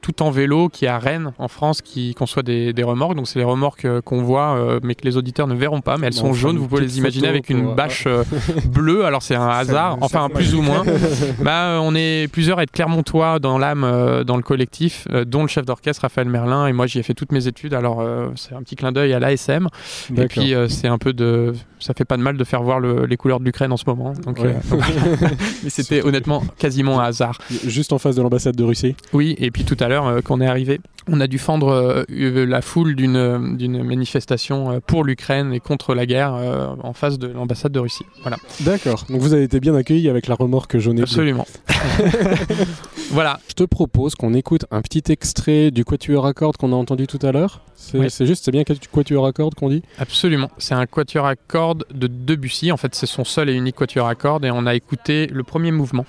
tout 0.00 0.22
en 0.22 0.30
vélo 0.30 0.68
qui 0.68 0.84
est 0.86 0.88
à 0.88 0.98
Rennes 0.98 1.32
en 1.38 1.48
France 1.48 1.82
qui 1.82 2.14
conçoit 2.14 2.42
des, 2.42 2.72
des 2.72 2.82
remorques. 2.82 3.14
Donc 3.14 3.28
c'est 3.28 3.38
les 3.38 3.44
remorques 3.44 3.86
qu'on 4.02 4.22
voit 4.22 4.78
mais 4.82 4.94
que 4.94 5.04
les 5.04 5.16
auditeurs 5.16 5.46
ne 5.46 5.54
verront 5.54 5.80
pas 5.80 5.96
mais 5.98 6.06
elles 6.06 6.14
On 6.20 6.28
sont 6.28 6.32
jaunes. 6.34 6.56
une 6.56 6.62
vous 6.62 6.68
pouvez 6.68 6.82
les 6.82 6.98
imaginer 6.98 7.28
avec 7.28 7.50
une 7.50 7.74
bâche 7.74 8.06
bleue. 8.66 9.04
Alors 9.04 9.22
c'est 9.22 9.34
un 9.34 9.48
hasard 9.48 9.98
enfin 10.00 10.28
plus 10.28 10.54
ou 10.54 10.62
moins. 10.62 10.84
Bah, 11.42 11.78
on 11.82 11.94
est 11.94 12.30
plusieurs 12.32 12.58
à 12.58 12.62
être 12.62 12.70
Clermontois 12.70 13.38
dans 13.38 13.58
l'âme, 13.58 14.22
dans 14.24 14.36
le 14.36 14.42
collectif, 14.42 15.06
dont 15.26 15.42
le 15.42 15.48
chef 15.48 15.64
d'orchestre 15.64 15.97
Raphaël 15.98 16.28
Merlin. 16.28 16.66
Et 16.66 16.72
moi, 16.72 16.86
j'y 16.86 16.98
ai 16.98 17.02
fait 17.02 17.14
toutes 17.14 17.32
mes 17.32 17.46
études. 17.46 17.74
Alors, 17.74 18.00
euh, 18.00 18.28
c'est 18.36 18.54
un 18.54 18.62
petit 18.62 18.76
clin 18.76 18.92
d'œil 18.92 19.12
à 19.12 19.18
l'ASM. 19.18 19.68
Et 20.16 20.26
puis, 20.26 20.54
euh, 20.54 20.68
c'est 20.68 20.88
un 20.88 20.98
peu 20.98 21.12
de. 21.12 21.52
Ça 21.80 21.94
fait 21.94 22.04
pas 22.04 22.16
de 22.16 22.22
mal 22.22 22.36
de 22.36 22.44
faire 22.44 22.62
voir 22.62 22.80
le- 22.80 23.06
les 23.06 23.16
couleurs 23.16 23.38
de 23.40 23.44
l'Ukraine 23.44 23.72
en 23.72 23.76
ce 23.76 23.84
moment. 23.86 24.12
Donc, 24.24 24.38
Ouais. 24.40 24.54
euh, 24.72 24.76
mais 25.64 25.70
c'était 25.70 26.02
honnêtement 26.04 26.42
quasiment 26.58 27.00
un 27.00 27.04
hasard. 27.04 27.38
Juste 27.66 27.92
en 27.92 27.98
face 27.98 28.16
de 28.16 28.22
l'ambassade 28.22 28.56
de 28.56 28.64
Russie. 28.64 28.96
Oui, 29.12 29.34
et 29.38 29.50
puis 29.50 29.64
tout 29.64 29.76
à 29.80 29.88
l'heure, 29.88 30.20
quand 30.24 30.36
on 30.38 30.40
est 30.40 30.46
arrivé, 30.46 30.80
on 31.10 31.20
a 31.20 31.26
dû 31.26 31.38
fendre 31.38 32.04
la 32.08 32.62
foule 32.62 32.94
d'une 32.96 33.56
d'une 33.56 33.82
manifestation 33.82 34.80
pour 34.86 35.04
l'Ukraine 35.04 35.52
et 35.52 35.60
contre 35.60 35.94
la 35.94 36.04
guerre 36.06 36.34
en 36.82 36.92
face 36.92 37.18
de 37.18 37.28
l'ambassade 37.28 37.72
de 37.72 37.78
Russie. 37.78 38.04
Voilà, 38.22 38.36
D'accord. 38.60 39.04
Donc 39.08 39.20
vous 39.20 39.32
avez 39.32 39.44
été 39.44 39.60
bien 39.60 39.74
accueilli 39.74 40.08
avec 40.08 40.26
la 40.26 40.34
remorque 40.34 40.76
jaune 40.78 40.98
et 40.98 41.02
absolument. 41.02 41.46
voilà, 43.10 43.40
Je 43.48 43.54
te 43.54 43.64
propose 43.64 44.14
qu'on 44.14 44.34
écoute 44.34 44.64
un 44.70 44.82
petit 44.82 45.02
extrait 45.10 45.70
du 45.70 45.84
quatuor 45.84 46.26
à 46.26 46.32
cordes 46.34 46.56
qu'on 46.56 46.72
a 46.72 46.76
entendu 46.76 47.06
tout 47.06 47.18
à 47.22 47.32
l'heure. 47.32 47.60
C'est 47.74 47.98
Oui. 47.98 48.08
juste, 48.26 48.44
c'est 48.44 48.50
bien 48.50 48.64
quatuor 48.64 49.26
à 49.26 49.32
cordes 49.32 49.54
qu'on 49.54 49.68
dit? 49.70 49.82
Absolument. 49.98 50.50
C'est 50.58 50.74
un 50.74 50.86
quatuor 50.86 51.26
à 51.26 51.36
cordes 51.36 51.84
de 51.92 52.06
Debussy. 52.06 52.70
En 52.72 52.76
fait, 52.76 52.94
c'est 52.94 53.06
son 53.06 53.24
seul 53.24 53.48
et 53.48 53.54
unique 53.54 53.76
quatuor 53.76 54.06
à 54.06 54.14
cordes 54.14 54.44
et 54.44 54.50
on 54.50 54.66
a 54.66 54.74
écouté 54.74 55.26
le 55.28 55.42
premier 55.42 55.70
mouvement. 55.72 56.04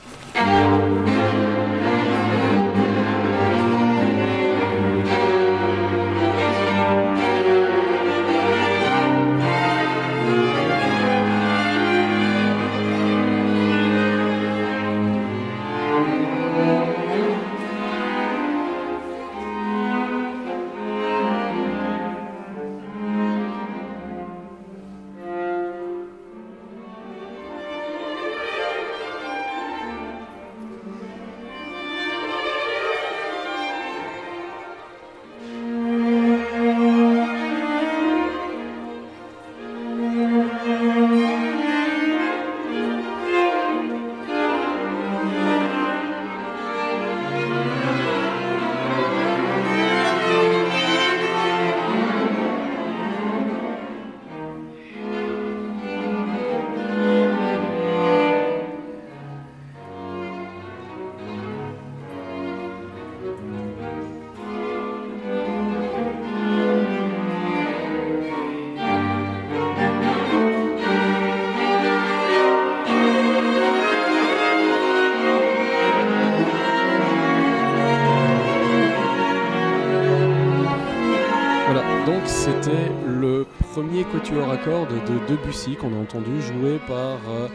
Quatuor 84.39 84.51
à 84.51 84.57
cordes 84.57 84.93
de 84.93 85.27
Debussy 85.35 85.75
qu'on 85.75 85.93
a 85.93 85.97
entendu 86.01 86.41
joué 86.41 86.79
par 86.87 87.17
euh, 87.29 87.47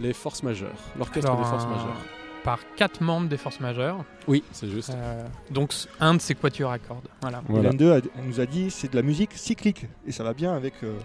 les 0.00 0.12
forces 0.12 0.42
majeures, 0.42 0.70
l'orchestre 0.98 1.36
des 1.36 1.44
forces 1.44 1.64
un- 1.64 1.68
majeures. 1.68 1.96
Par 2.42 2.58
quatre 2.76 3.00
membres 3.00 3.28
des 3.28 3.38
forces 3.38 3.60
majeures. 3.60 4.04
Oui, 4.28 4.44
c'est 4.52 4.68
juste. 4.68 4.90
Euh, 4.90 5.24
donc 5.50 5.72
un 5.98 6.14
de 6.14 6.20
ces 6.20 6.34
quatuors 6.34 6.72
à 6.72 6.78
cordes. 6.78 7.08
Voilà. 7.22 7.42
Voilà. 7.48 7.70
L'un 7.70 7.74
d'eux 7.74 7.92
a- 7.92 8.00
nous 8.22 8.38
a 8.40 8.44
dit 8.46 8.70
c'est 8.70 8.90
de 8.90 8.96
la 8.96 9.02
musique 9.02 9.32
cyclique 9.32 9.86
et 10.06 10.12
ça 10.12 10.24
va 10.24 10.34
bien 10.34 10.54
avec 10.54 10.74
euh, 10.82 10.98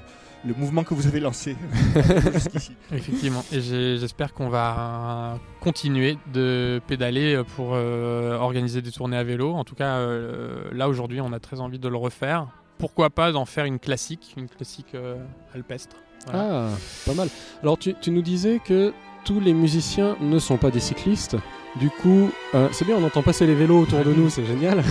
le 0.46 0.54
mouvement 0.54 0.84
que 0.84 0.94
vous 0.94 1.08
avez 1.08 1.22
lancé 1.22 1.56
jusqu'ici. 2.34 2.76
Effectivement. 2.92 3.44
Et 3.54 3.62
j'espère 3.62 4.34
qu'on 4.34 4.50
va 4.50 5.40
continuer 5.62 6.18
de 6.34 6.82
pédaler 6.88 7.42
pour 7.56 7.70
euh, 7.74 8.36
organiser 8.38 8.82
des 8.82 8.92
tournées 8.92 9.18
à 9.18 9.24
vélo. 9.24 9.54
En 9.54 9.64
tout 9.64 9.76
cas, 9.76 9.96
euh, 9.98 10.64
là 10.74 10.90
aujourd'hui, 10.90 11.22
on 11.22 11.32
a 11.32 11.40
très 11.40 11.62
envie 11.62 11.80
de 11.80 11.88
le 11.88 11.96
refaire. 11.98 12.48
Pourquoi 12.80 13.12
pas 13.12 13.32
d'en 13.32 13.46
faire 13.46 13.66
une 13.66 13.78
classique, 13.78 14.34
une 14.38 14.48
classique 14.48 14.96
euh, 14.96 15.18
alpestre. 15.54 15.98
Voilà. 16.26 16.70
Ah, 16.70 16.78
pas 17.06 17.14
mal. 17.14 17.30
Alors, 17.62 17.78
tu, 17.78 17.94
tu 18.02 18.10
nous 18.10 18.22
disais 18.22 18.60
que 18.64 18.94
tous 19.26 19.40
les 19.40 19.54
musiciens 19.54 20.16
ne 20.22 20.40
sont 20.40 20.58
pas 20.58 20.72
des 20.72 20.80
cyclistes. 20.80 21.36
Du 21.76 21.90
coup, 21.90 22.32
euh, 22.56 22.68
c'est 22.72 22.86
bien, 22.86 22.96
on 22.98 23.04
entend 23.04 23.22
passer 23.22 23.46
les 23.46 23.54
vélos 23.54 23.82
autour 23.82 24.04
de 24.04 24.14
nous, 24.14 24.30
c'est 24.30 24.46
génial. 24.46 24.84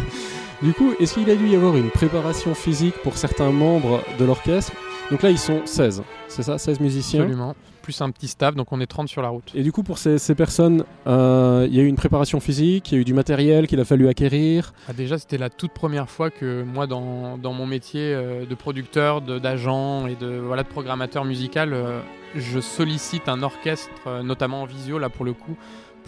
du 0.62 0.72
coup, 0.72 0.92
est-ce 0.98 1.14
qu'il 1.14 1.30
a 1.30 1.36
dû 1.36 1.48
y 1.48 1.54
avoir 1.54 1.76
une 1.76 1.90
préparation 1.90 2.54
physique 2.54 2.96
pour 3.02 3.16
certains 3.16 3.50
membres 3.50 4.02
de 4.18 4.24
l'orchestre 4.24 4.72
Donc 5.10 5.22
là, 5.22 5.30
ils 5.30 5.38
sont 5.38 5.62
16, 5.64 6.02
c'est 6.28 6.42
ça 6.42 6.58
16 6.58 6.80
musiciens 6.80 7.20
Absolument. 7.22 7.54
Plus 7.82 8.00
un 8.00 8.10
petit 8.10 8.26
staff, 8.26 8.56
donc 8.56 8.72
on 8.72 8.80
est 8.80 8.86
30 8.88 9.08
sur 9.08 9.22
la 9.22 9.28
route. 9.28 9.52
Et 9.54 9.62
du 9.62 9.70
coup, 9.70 9.84
pour 9.84 9.98
ces, 9.98 10.18
ces 10.18 10.34
personnes, 10.34 10.84
euh, 11.06 11.64
il 11.70 11.76
y 11.76 11.78
a 11.78 11.84
eu 11.84 11.86
une 11.86 11.94
préparation 11.94 12.40
physique, 12.40 12.90
il 12.90 12.94
y 12.96 12.98
a 12.98 13.00
eu 13.00 13.04
du 13.04 13.14
matériel 13.14 13.68
qu'il 13.68 13.78
a 13.78 13.84
fallu 13.84 14.08
acquérir. 14.08 14.72
Ah, 14.88 14.92
déjà, 14.92 15.16
c'était 15.18 15.38
la 15.38 15.48
toute 15.50 15.70
première 15.70 16.10
fois 16.10 16.30
que 16.30 16.64
moi, 16.64 16.88
dans, 16.88 17.38
dans 17.38 17.52
mon 17.52 17.66
métier 17.66 18.12
euh, 18.12 18.44
de 18.44 18.54
producteur, 18.56 19.20
de- 19.20 19.38
d'agent 19.38 20.08
et 20.08 20.16
de, 20.16 20.26
voilà, 20.44 20.64
de 20.64 20.68
programmateur 20.68 21.24
musical, 21.24 21.72
euh, 21.72 22.00
je 22.34 22.58
sollicite 22.58 23.28
un 23.28 23.44
orchestre, 23.44 24.22
notamment 24.24 24.62
en 24.62 24.66
visio, 24.66 24.98
là 24.98 25.08
pour 25.08 25.24
le 25.24 25.32
coup, 25.34 25.56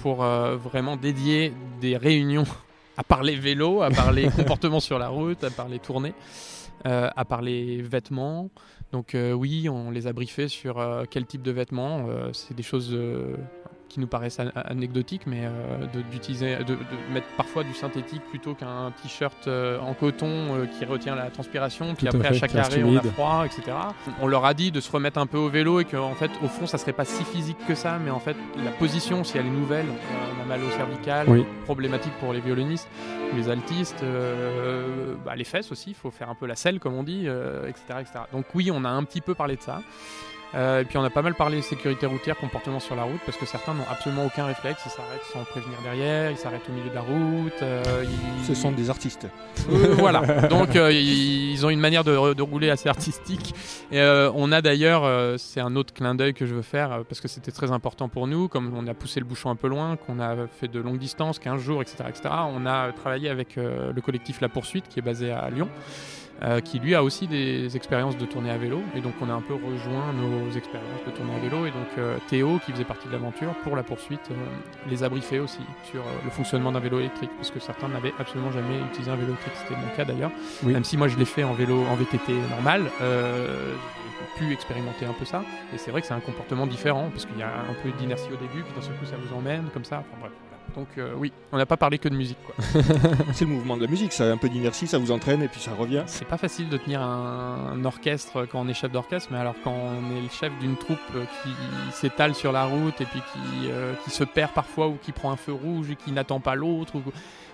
pour 0.03 0.25
vraiment 0.25 0.97
dédier 0.97 1.53
des 1.81 1.97
réunions 1.97 2.45
à 2.97 3.05
parler 3.05 3.37
vélo, 3.37 3.83
à 3.83 3.91
parler 3.91 4.29
comportement 4.37 4.81
sur 4.81 4.99
la 4.99 5.09
route, 5.09 5.45
à 5.45 5.51
parler 5.51 5.79
tournée, 5.79 6.13
euh, 6.87 7.09
à 7.17 7.25
parler 7.25 7.81
vêtements. 7.83 8.51
Donc 8.93 9.15
euh, 9.15 9.33
oui, 9.33 9.69
on 9.69 9.91
les 9.91 10.07
a 10.07 10.13
briefés 10.13 10.49
sur 10.49 10.79
euh, 10.79 11.05
quel 11.09 11.27
type 11.27 11.43
de 11.43 11.51
vêtements. 11.51 12.07
Euh, 12.09 12.33
c'est 12.33 12.55
des 12.55 12.63
choses 12.63 12.97
qui 13.89 14.01
nous 14.01 14.07
paraissent 14.07 14.39
an- 14.41 14.51
anecdotiques, 14.55 15.27
mais 15.27 15.43
euh, 15.45 15.87
de- 15.95 16.03
d'utiliser, 16.03 16.57
de, 16.59 16.65
de 16.75 16.77
mettre 17.13 17.27
parfois 17.37 17.65
du 17.65 17.73
synthétique 17.75 18.23
plutôt 18.31 18.55
qu'un 18.55 18.93
t-shirt 19.03 19.49
euh, 19.49 19.79
en 19.81 19.95
coton 19.95 20.27
euh, 20.57 20.67
qui 20.67 20.85
retient 20.85 21.15
la 21.15 21.31
transpiration, 21.31 21.95
puis 21.95 22.07
Tout 22.07 22.17
après 22.17 22.29
à 22.29 22.33
fait, 22.33 22.39
chaque 22.39 22.55
arrêt 22.55 22.83
on 22.83 22.97
a 22.97 23.03
froid, 23.03 23.45
etc. 23.47 23.77
On 24.21 24.27
leur 24.27 24.45
a 24.45 24.55
dit 24.55 24.71
de 24.71 24.81
se 24.81 24.91
remettre 24.91 25.19
un 25.19 25.27
peu 25.27 25.39
au 25.39 25.49
vélo 25.49 25.81
et 25.81 25.85
qu'en 25.85 26.15
fait 26.15 26.31
au 26.43 26.49
fond 26.49 26.67
ça 26.67 26.79
serait 26.79 26.93
pas 26.93 27.05
si 27.05 27.25
physique 27.25 27.59
que 27.67 27.75
ça, 27.75 27.99
mais 28.03 28.11
en 28.11 28.21
fait 28.21 28.37
la 28.65 28.71
position 28.73 29.25
si 29.25 29.39
elle 29.39 29.47
est 29.47 29.51
nouvelle, 29.51 29.87
on 30.39 30.43
a 30.43 30.47
mal 30.47 30.61
au 30.63 30.71
cervical, 30.71 31.27
Oui. 31.29 31.45
problématique 31.65 32.13
pour 32.21 32.33
les 32.33 32.41
violonistes, 32.41 32.89
les 33.35 33.49
altistes, 33.49 34.05
bah, 35.25 35.35
les 35.37 35.45
fesses 35.45 35.71
aussi, 35.73 35.91
il 35.91 35.95
faut 35.95 36.11
faire 36.11 36.31
un 36.31 36.35
peu 36.35 36.47
la 36.47 36.57
selle 36.57 36.79
comme 36.81 36.95
on 36.95 37.03
dit, 37.03 37.27
etc., 37.67 37.83
etc. 38.01 38.21
Donc 38.33 38.47
oui, 38.55 38.71
on 38.73 38.85
a 38.85 38.89
un 38.91 39.05
petit 39.05 39.21
peu 39.21 39.35
parlé 39.35 39.57
de 39.57 39.63
ça. 39.63 39.81
Euh, 40.55 40.81
et 40.81 40.85
puis 40.85 40.97
on 40.97 41.05
a 41.05 41.11
pas 41.11 41.21
mal 41.23 41.35
parlé 41.35 41.61
sécurité 41.61 42.07
routière, 42.07 42.37
comportement 42.37 42.81
sur 42.81 42.97
la 42.97 43.03
route, 43.03 43.21
parce 43.27 43.37
que 43.37 43.45
certains 43.45 43.75
n'ont 43.75 43.85
absolument 43.91 44.25
aucun 44.25 44.47
réflexe, 44.47 44.81
ils 44.87 44.91
s'arrêtent 44.91 45.25
sans 45.33 45.45
prévenir 45.45 45.79
derrière, 45.83 46.31
ils 46.31 46.39
s'arrêtent 46.39 46.69
au 46.69 46.73
milieu 46.73 46.89
de 46.89 46.95
la 46.95 47.03
route. 47.03 47.53
euh, 47.63 48.05
ils- 48.05 48.45
Ce 48.47 48.55
sont 48.55 48.73
des 48.73 48.89
artistes. 48.89 49.27
euh, 49.71 49.95
voilà. 49.99 50.49
Donc 50.49 50.75
euh, 50.75 50.91
ils 50.91 51.65
ont 51.67 51.71
une 51.71 51.81
manière 51.81 52.03
de, 52.03 52.33
de 52.33 52.43
rouler 52.43 52.71
assez 52.71 52.89
artistique. 52.89 53.55
Et 53.93 54.01
euh, 54.01 54.31
on 54.35 54.51
a 54.53 54.63
d'ailleurs, 54.63 55.05
euh, 55.05 55.37
c'est 55.37 55.61
un 55.61 55.77
autre 55.77 55.93
clin 55.93 56.15
d'œil 56.15 56.33
que 56.33 56.47
je 56.47 56.55
veux 56.55 56.63
faire 56.63 57.01
parce 57.09 57.21
que 57.21 57.29
c'était 57.29 57.53
très 57.53 57.71
important 57.71 58.09
pour 58.09 58.27
nous, 58.27 58.49
comme 58.49 58.73
on 58.75 58.87
a 58.87 58.95
poussé 58.95 59.21
le 59.21 59.27
bouchon 59.27 59.51
un 59.51 59.57
peu 59.57 59.69
loin, 59.69 59.97
qu'on 59.97 60.19
a 60.19 60.35
fait 60.61 60.69
de 60.69 60.81
longues 60.81 60.99
distances, 60.99 61.39
15 61.39 61.61
jours, 61.61 61.83
etc., 61.83 62.05
etc. 62.09 62.31
On 62.55 62.65
a 62.65 62.91
travaillé 62.93 63.29
avec 63.29 63.57
le 63.57 64.01
collectif 64.01 64.41
La 64.41 64.49
Poursuite 64.49 64.89
qui 64.89 64.99
est 64.99 65.03
basé 65.03 65.31
à 65.31 65.51
Lyon. 65.51 65.69
Euh, 66.43 66.61
qui 66.61 66.79
lui 66.79 66.95
a 66.95 67.03
aussi 67.03 67.27
des 67.27 67.77
expériences 67.77 68.17
de 68.17 68.25
tournée 68.27 68.51
à 68.51 68.59
vélo. 68.59 68.81
Et 68.95 69.01
donc 69.01 69.15
on 69.21 69.29
a 69.29 69.33
un 69.33 69.41
peu 69.41 69.55
rejoint 69.55 70.13
nos 70.13 70.51
expériences 70.53 71.05
de 71.07 71.11
tournée 71.11 71.35
à 71.35 71.39
vélo. 71.39 71.67
Et 71.67 71.71
donc 71.71 71.89
euh, 71.99 72.19
Théo 72.29 72.61
qui 72.65 72.73
faisait 72.73 72.85
partie 72.85 73.09
de 73.09 73.13
l'aventure 73.13 73.55
pour 73.65 73.77
la 73.77 73.83
poursuite 73.83 74.31
euh, 74.31 74.35
les 74.89 75.03
a 75.03 75.09
briefés 75.09 75.41
aussi 75.41 75.61
sur 75.91 76.01
euh, 76.01 76.11
le 76.25 76.31
fonctionnement 76.31 76.73
d'un 76.73 76.81
vélo 76.81 77.01
électrique. 77.01 77.31
Parce 77.37 77.51
que 77.51 77.61
certains 77.61 77.89
n'avaient 77.89 78.15
absolument 78.19 78.53
jamais 78.53 78.79
utilisé 78.91 79.11
un 79.11 79.17
vélo 79.17 79.29
électrique. 79.29 79.55
C'était 79.57 79.81
mon 79.81 79.89
cas 79.97 80.05
d'ailleurs. 80.05 80.31
Oui. 80.63 80.73
même 80.73 80.85
si 80.85 80.97
moi 80.97 81.09
je 81.09 81.17
l'ai 81.17 81.25
fait 81.25 81.45
en 81.45 81.53
vélo 81.53 81.85
en 81.91 81.95
VTT 81.95 82.33
normal 82.51 82.83
euh, 83.01 83.75
j'ai 84.39 84.47
pu 84.47 84.53
expérimenter 84.53 85.07
un 85.07 85.13
peu 85.13 85.25
ça. 85.25 85.43
Et 85.75 85.79
c'est 85.79 85.91
vrai 85.91 86.01
que 86.01 86.07
c'est 86.07 86.15
un 86.15 86.21
comportement 86.21 86.67
différent 86.67 87.09
parce 87.11 87.27
qu'il 87.27 87.39
y 87.39 87.43
a 87.43 87.49
un 87.49 87.75
peu 87.83 87.91
d'inertie 87.99 88.29
au 88.33 88.37
début 88.37 88.63
puis 88.63 88.73
d'un 88.75 88.83
seul 88.83 88.95
coup 88.97 89.07
ça 89.07 89.17
vous 89.17 89.37
emmène 89.37 89.65
comme 89.73 89.85
ça. 89.85 89.99
Enfin 89.99 90.19
bref. 90.21 90.33
Donc 90.77 90.89
euh, 90.99 91.13
oui 91.17 91.33
on 91.53 91.57
n'a 91.57 91.67
pas 91.67 91.77
parlé 91.77 91.99
que 91.99 92.09
de 92.09 92.15
musique 92.17 92.39
C'est 93.33 93.45
le 93.45 93.51
mouvement 93.51 93.77
de 93.77 93.83
la 93.83 93.89
musique, 93.89 94.13
ça 94.13 94.25
a 94.25 94.29
un 94.29 94.37
peu 94.37 94.49
d'inertie, 94.49 94.87
ça 94.87 94.99
vous 94.99 95.11
entraîne 95.11 95.43
et 95.43 95.49
puis 95.49 95.61
ça 95.61 95.73
revient. 95.75 96.03
c'est 96.07 96.27
pas 96.27 96.37
facile 96.37 96.69
de 96.69 96.77
tenir 96.77 97.01
un, 97.03 97.73
un 97.75 97.85
orchestre 97.85 98.47
quand 98.51 98.61
on 98.61 98.69
est 98.69 98.75
chef 98.75 98.93
d'orchestre, 98.93 99.29
mais 99.33 99.39
alors 99.39 99.55
quand 99.65 99.73
on 99.75 100.17
est 100.17 100.21
le 100.23 100.29
chef 100.29 100.53
d'une 100.61 100.77
troupe 100.77 100.99
euh, 101.15 101.25
qui 101.43 101.51
s'étale 101.93 102.35
sur 102.35 102.53
la 102.53 102.65
route 102.65 103.01
et 103.01 103.07
puis 103.07 103.21
qui, 103.21 103.71
euh, 103.71 103.93
qui 104.05 104.11
se 104.11 104.25
perd 104.25 104.53
parfois 104.53 104.89
ou 104.89 104.97
qui 105.03 105.13
prend 105.13 105.31
un 105.33 105.37
feu 105.37 105.53
rouge 105.53 105.91
et 105.91 105.97
qui 105.97 106.13
n'attend 106.13 106.41
pas 106.41 106.55
l'autre, 106.55 106.97
ou- 106.97 107.03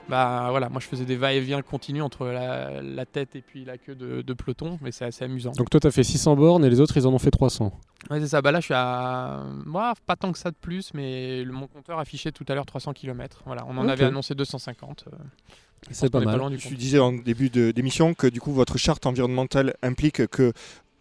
bah 0.09 0.49
voilà, 0.51 0.69
moi 0.69 0.81
je 0.81 0.87
faisais 0.87 1.05
des 1.05 1.17
va-et-vient 1.17 1.63
continus 1.63 2.03
entre 2.03 2.27
la, 2.27 2.83
la 2.83 3.07
tête 3.07 3.37
et 3.37 3.41
puis 3.43 3.65
la 3.65 3.79
queue 3.79 3.95
de, 3.95 4.23
de 4.23 4.33
peloton, 4.35 4.79
mais 4.83 4.93
c'est 4.93 5.05
assez 5.07 5.25
amusant. 5.25 5.53
Donc 5.53 5.71
toi, 5.71 5.81
tu 5.81 5.87
as 5.87 5.91
fait 5.91 6.03
600 6.05 6.37
bornes 6.37 6.65
et 6.65 6.71
les 6.71 6.81
autres, 6.81 6.97
ils 6.97 7.07
en 7.07 7.13
ont 7.13 7.19
fait 7.19 7.31
300. 7.31 7.73
Ouais, 8.11 8.21
c'est 8.21 8.29
ça, 8.29 8.43
bah 8.43 8.53
là 8.53 8.61
je 8.61 8.65
suis 8.67 8.75
à. 8.75 9.45
Moi, 9.65 9.95
pas 10.07 10.17
tant 10.17 10.31
que 10.33 10.39
ça 10.39 10.51
de 10.51 10.57
plus, 10.61 10.93
mais 10.93 11.43
le, 11.43 11.53
mon 11.53 11.67
compteur 11.67 11.99
affichait 11.99 12.33
tout 12.33 12.45
à 12.49 12.55
l'heure 12.55 12.67
300 12.67 12.93
km. 12.93 13.43
Voilà, 13.47 13.65
on 13.69 13.79
en 13.79 13.89
avait 13.89 14.05
annoncé 14.05 14.35
250. 14.35 15.05
euh, 15.13 15.17
C'est 15.91 16.11
pas 16.11 16.21
mal. 16.21 16.51
du 16.51 16.59
Je 16.59 16.75
disais 16.75 16.99
en 16.99 17.13
début 17.13 17.49
de- 17.49 17.71
d'émission 17.71 18.13
que 18.15 18.27
du 18.27 18.41
coup 18.41 18.53
votre 18.53 18.77
charte 18.79 19.07
environnementale 19.07 19.75
implique 19.83 20.27
que 20.27 20.53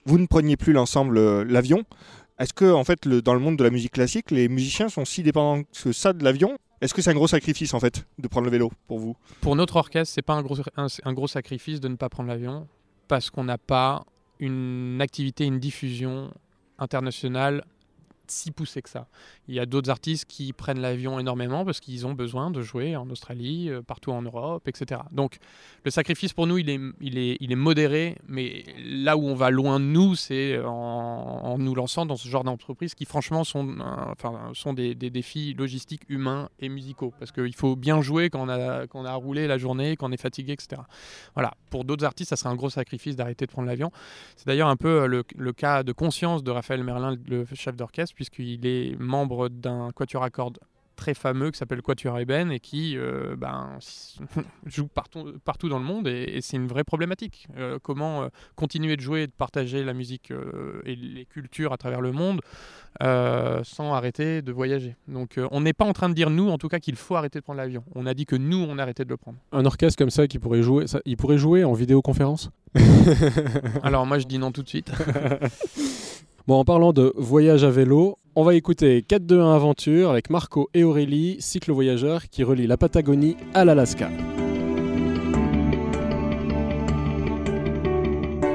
vous 0.06 0.18
ne 0.18 0.28
preniez 0.28 0.56
plus 0.58 0.72
l'ensemble 0.74 1.18
euh, 1.18 1.44
l'avion. 1.44 1.84
Est-ce 2.40 2.54
que 2.54 2.72
en 2.72 2.84
fait 2.84 3.08
dans 3.08 3.34
le 3.34 3.40
monde 3.40 3.58
de 3.58 3.64
la 3.64 3.70
musique 3.70 3.94
classique, 3.94 4.32
les 4.32 4.50
musiciens 4.50 4.90
sont 4.90 5.06
si 5.06 5.24
dépendants 5.24 5.64
que 5.64 5.92
ça 5.92 6.14
de 6.14 6.24
l'avion 6.24 6.58
Est-ce 6.82 6.94
que 6.94 7.02
c'est 7.02 7.12
un 7.12 7.16
gros 7.16 7.28
sacrifice 7.28 7.74
en 7.74 7.80
fait 7.80 8.06
de 8.18 8.28
prendre 8.28 8.46
le 8.46 8.52
vélo 8.52 8.72
pour 8.88 9.00
vous? 9.00 9.16
Pour 9.42 9.56
notre 9.56 9.76
orchestre, 9.76 10.14
c'est 10.14 10.22
pas 10.24 10.34
un 10.34 10.42
gros, 10.42 10.58
un 10.76 11.14
gros 11.14 11.28
sacrifice 11.28 11.80
de 11.80 11.88
ne 11.88 11.96
pas 11.96 12.10
prendre 12.10 12.30
l'avion 12.30 12.68
parce 13.08 13.30
qu'on 13.30 13.44
n'a 13.44 13.58
pas 13.58 14.06
une 14.40 15.00
activité, 15.02 15.46
une 15.46 15.60
diffusion 15.60 16.32
internationale 16.80 17.64
si 18.28 18.52
poussée 18.52 18.82
que 18.82 18.90
ça. 18.90 19.08
Il 19.48 19.56
y 19.56 19.60
a 19.60 19.66
d'autres 19.66 19.90
artistes 19.90 20.26
qui 20.26 20.54
prennent 20.54 20.80
l'avion 20.80 21.20
énormément 21.20 21.66
parce 21.66 21.80
qu'ils 21.80 22.08
ont 22.08 22.14
besoin 22.14 22.52
de 22.52 22.62
jouer 22.62 22.96
en 22.96 23.10
Australie, 23.10 23.70
euh, 23.70 23.82
partout 23.82 24.12
en 24.12 24.22
Europe, 24.22 24.68
etc. 24.68 25.02
Donc 25.12 25.38
le 25.84 25.92
sacrifice 25.92 26.34
pour 26.34 26.48
nous, 26.48 26.58
il 26.58 26.70
est, 26.70 27.56
modéré, 27.56 28.18
mais 28.28 28.64
là 28.84 29.18
où 29.18 29.28
on 29.28 29.36
va 29.36 29.50
loin 29.50 29.80
nous, 29.80 30.16
c'est 30.16 30.60
en, 30.64 31.58
nous 31.60 31.76
lançant 31.76 32.06
dans 32.06 32.16
ce 32.16 32.28
genre 32.28 32.44
d'entreprise 32.44 32.96
qui 32.96 33.06
franchement 33.06 33.44
sont, 33.44 33.78
euh, 33.80 34.74
des, 34.74 34.96
défis 34.96 35.54
logistiques 35.54 36.04
humains 36.10 36.50
et 36.60 36.70
musicaux. 36.70 37.14
Parce 37.20 37.32
qu'il 37.32 37.54
faut 37.56 37.76
bien 37.76 38.02
jouer 38.02 38.30
quand 38.30 38.48
on, 38.48 39.06
a, 39.06 39.14
roulé 39.16 39.48
la 39.48 39.58
journée, 39.58 39.96
quand 39.96 40.10
on 40.10 40.12
est 40.12 40.22
fatigué, 40.22 40.54
etc. 40.54 40.82
Voilà. 41.36 41.54
Pour 41.70 41.86
d'autres 41.86 42.06
artistes, 42.06 42.30
ça 42.30 42.36
serait 42.36 42.50
un 42.50 42.56
gros 42.56 42.70
sacrifice 42.70 43.16
d'arrêter 43.16 43.46
de 43.46 43.52
prendre 43.52 43.68
l'avion. 43.68 43.92
C'est 44.36 44.48
d'ailleurs 44.48 44.70
un 44.70 44.76
peu 44.76 45.04
euh, 45.04 45.24
le 45.36 45.54
cas 45.54 45.84
de 45.84 45.92
conscience 45.92 46.44
de 46.44 46.52
Raphaël 46.52 46.84
Merlin, 46.84 47.18
le 47.28 47.46
chef 47.54 47.76
d'orchestre, 47.76 48.13
puisqu'il 48.14 48.66
est 48.66 48.96
membre 49.00 49.50
d'un 49.50 49.92
quatuor 49.92 50.24
à 50.24 50.30
cordes 50.30 50.60
très 50.96 51.14
fameux 51.14 51.52
qui 51.52 51.58
s'appelle 51.58 51.82
Quatuor 51.82 52.20
Eben 52.20 52.52
et 52.52 52.60
qui 52.60 52.98
euh, 52.98 53.36
ben, 53.36 53.78
joue 54.66 54.88
partout, 54.88 55.34
partout 55.44 55.70
dans 55.70 55.80
le 55.80 55.86
monde 55.86 56.08
et, 56.08 56.24
et 56.36 56.42
c'est 56.42 56.58
une 56.58 56.68
vraie 56.68 56.84
problématique. 56.84 57.48
Euh, 57.58 57.80
comment 57.82 58.24
euh, 58.24 58.28
continuer 58.56 58.96
de 58.96 59.02
jouer 59.02 59.24
et 59.24 59.28
de 59.28 59.32
partager 59.32 59.84
la 59.84 59.94
musique 59.94 60.32
et 60.86 60.96
les 60.96 61.26
cultures 61.26 61.74
à 61.74 61.78
travers 61.78 62.02
le 62.02 62.12
monde 62.12 62.42
sans 63.02 63.94
arrêter 63.94 64.42
de 64.42 64.52
voyager. 64.52 64.96
Donc 65.08 65.40
on 65.52 65.62
n'est 65.62 65.74
pas 65.74 65.86
en 65.86 65.94
train 65.94 66.10
de 66.10 66.14
dire 66.14 66.30
nous 66.30 66.50
en 66.50 66.58
tout 66.58 66.68
cas 66.68 66.80
qu'il 66.80 66.96
faut 66.96 67.16
arrêter 67.16 67.40
de 67.40 67.44
prendre 67.44 67.58
l'avion. 67.58 67.84
On 67.96 68.06
a 68.06 68.14
dit 68.14 68.26
que 68.26 68.36
nous 68.36 68.66
on 68.70 68.78
arrêtait 68.78 69.04
de 69.04 69.10
le 69.10 69.18
prendre. 69.18 69.38
Un 69.52 69.66
orchestre 69.66 69.98
comme 69.98 70.12
ça 70.12 70.28
qui 70.28 70.40
pourrait 70.40 70.62
jouer, 70.62 70.88
ça, 70.88 71.02
il 71.06 71.18
pourrait 71.18 71.38
jouer 71.38 71.64
en 71.64 71.74
vidéoconférence? 71.74 72.52
Alors 73.84 74.06
moi 74.06 74.20
je 74.20 74.26
dis 74.26 74.38
non 74.38 74.52
tout 74.52 74.64
de 74.64 74.70
suite. 74.70 74.92
Bon, 76.46 76.56
en 76.56 76.66
parlant 76.66 76.92
de 76.92 77.14
voyage 77.16 77.64
à 77.64 77.70
vélo, 77.70 78.20
on 78.36 78.44
va 78.44 78.54
écouter 78.54 79.06
4-2-1 79.10 79.56
Aventure 79.56 80.10
avec 80.10 80.30
Marco 80.30 80.70
et 80.74 80.84
Aurélie, 80.84 81.38
cyclo-voyageurs 81.40 82.28
qui 82.28 82.44
relient 82.44 82.68
la 82.68 82.76
Patagonie 82.76 83.38
à 83.54 83.64
l'Alaska. 83.64 84.10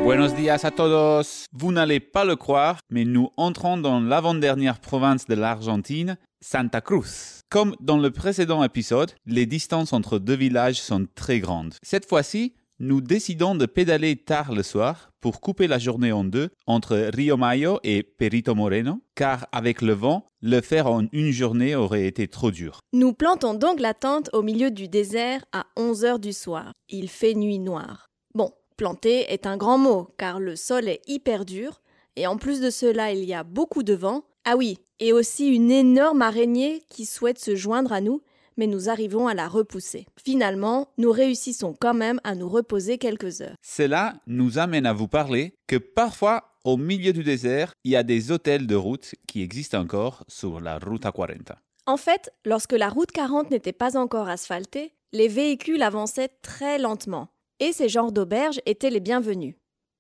Buenos 0.04 0.34
días 0.34 0.60
a 0.64 0.70
todos. 0.70 1.46
Vous 1.54 1.72
n'allez 1.72 2.00
pas 2.00 2.26
le 2.26 2.36
croire, 2.36 2.80
mais 2.90 3.06
nous 3.06 3.30
entrons 3.38 3.78
dans 3.78 4.00
l'avant-dernière 4.00 4.80
province 4.80 5.24
de 5.24 5.34
l'Argentine, 5.34 6.18
Santa 6.42 6.82
Cruz. 6.82 7.40
Comme 7.48 7.74
dans 7.80 7.96
le 7.96 8.10
précédent 8.10 8.62
épisode, 8.62 9.12
les 9.24 9.46
distances 9.46 9.94
entre 9.94 10.18
deux 10.18 10.36
villages 10.36 10.82
sont 10.82 11.06
très 11.14 11.40
grandes. 11.40 11.76
Cette 11.82 12.06
fois-ci, 12.06 12.52
nous 12.80 13.00
décidons 13.00 13.54
de 13.54 13.64
pédaler 13.64 14.14
tard 14.16 14.52
le 14.52 14.62
soir 14.62 15.07
pour 15.20 15.40
couper 15.40 15.66
la 15.66 15.78
journée 15.78 16.12
en 16.12 16.24
deux 16.24 16.50
entre 16.66 17.10
Rio 17.12 17.36
Mayo 17.36 17.80
et 17.82 18.02
Perito 18.02 18.54
Moreno, 18.54 19.00
car 19.14 19.46
avec 19.52 19.82
le 19.82 19.92
vent, 19.92 20.24
le 20.40 20.60
faire 20.60 20.86
en 20.86 21.06
une 21.12 21.32
journée 21.32 21.74
aurait 21.74 22.06
été 22.06 22.28
trop 22.28 22.50
dur. 22.50 22.80
Nous 22.92 23.12
plantons 23.12 23.54
donc 23.54 23.80
la 23.80 23.94
tente 23.94 24.30
au 24.32 24.42
milieu 24.42 24.70
du 24.70 24.88
désert 24.88 25.44
à 25.52 25.66
11 25.76 26.04
heures 26.04 26.18
du 26.18 26.32
soir. 26.32 26.72
Il 26.88 27.08
fait 27.08 27.34
nuit 27.34 27.58
noire. 27.58 28.06
Bon, 28.34 28.52
planter 28.76 29.32
est 29.32 29.46
un 29.46 29.56
grand 29.56 29.78
mot, 29.78 30.08
car 30.18 30.40
le 30.40 30.56
sol 30.56 30.88
est 30.88 31.02
hyper 31.06 31.44
dur, 31.44 31.80
et 32.16 32.26
en 32.26 32.36
plus 32.36 32.60
de 32.60 32.70
cela, 32.70 33.12
il 33.12 33.24
y 33.24 33.34
a 33.34 33.44
beaucoup 33.44 33.82
de 33.82 33.94
vent. 33.94 34.24
Ah 34.44 34.56
oui, 34.56 34.78
et 35.00 35.12
aussi 35.12 35.48
une 35.48 35.70
énorme 35.70 36.22
araignée 36.22 36.82
qui 36.88 37.06
souhaite 37.06 37.38
se 37.38 37.54
joindre 37.54 37.92
à 37.92 38.00
nous, 38.00 38.22
mais 38.58 38.66
nous 38.66 38.90
arrivons 38.90 39.26
à 39.28 39.32
la 39.32 39.48
repousser. 39.48 40.06
Finalement, 40.22 40.88
nous 40.98 41.10
réussissons 41.10 41.74
quand 41.80 41.94
même 41.94 42.20
à 42.24 42.34
nous 42.34 42.48
reposer 42.48 42.98
quelques 42.98 43.40
heures. 43.40 43.54
Cela 43.62 44.20
nous 44.26 44.58
amène 44.58 44.84
à 44.84 44.92
vous 44.92 45.08
parler 45.08 45.54
que 45.66 45.76
parfois, 45.76 46.58
au 46.64 46.76
milieu 46.76 47.14
du 47.14 47.24
désert, 47.24 47.72
il 47.84 47.92
y 47.92 47.96
a 47.96 48.02
des 48.02 48.30
hôtels 48.30 48.66
de 48.66 48.74
route 48.74 49.14
qui 49.26 49.42
existent 49.42 49.80
encore 49.80 50.24
sur 50.28 50.60
la 50.60 50.78
Ruta 50.78 51.12
40. 51.12 51.52
En 51.86 51.96
fait, 51.96 52.30
lorsque 52.44 52.72
la 52.72 52.90
route 52.90 53.12
40 53.12 53.50
n'était 53.50 53.72
pas 53.72 53.96
encore 53.96 54.28
asphaltée, 54.28 54.92
les 55.12 55.28
véhicules 55.28 55.82
avançaient 55.82 56.30
très 56.42 56.78
lentement, 56.78 57.28
et 57.60 57.72
ces 57.72 57.88
genres 57.88 58.12
d'auberges 58.12 58.60
étaient 58.66 58.90
les 58.90 59.00
bienvenus. 59.00 59.54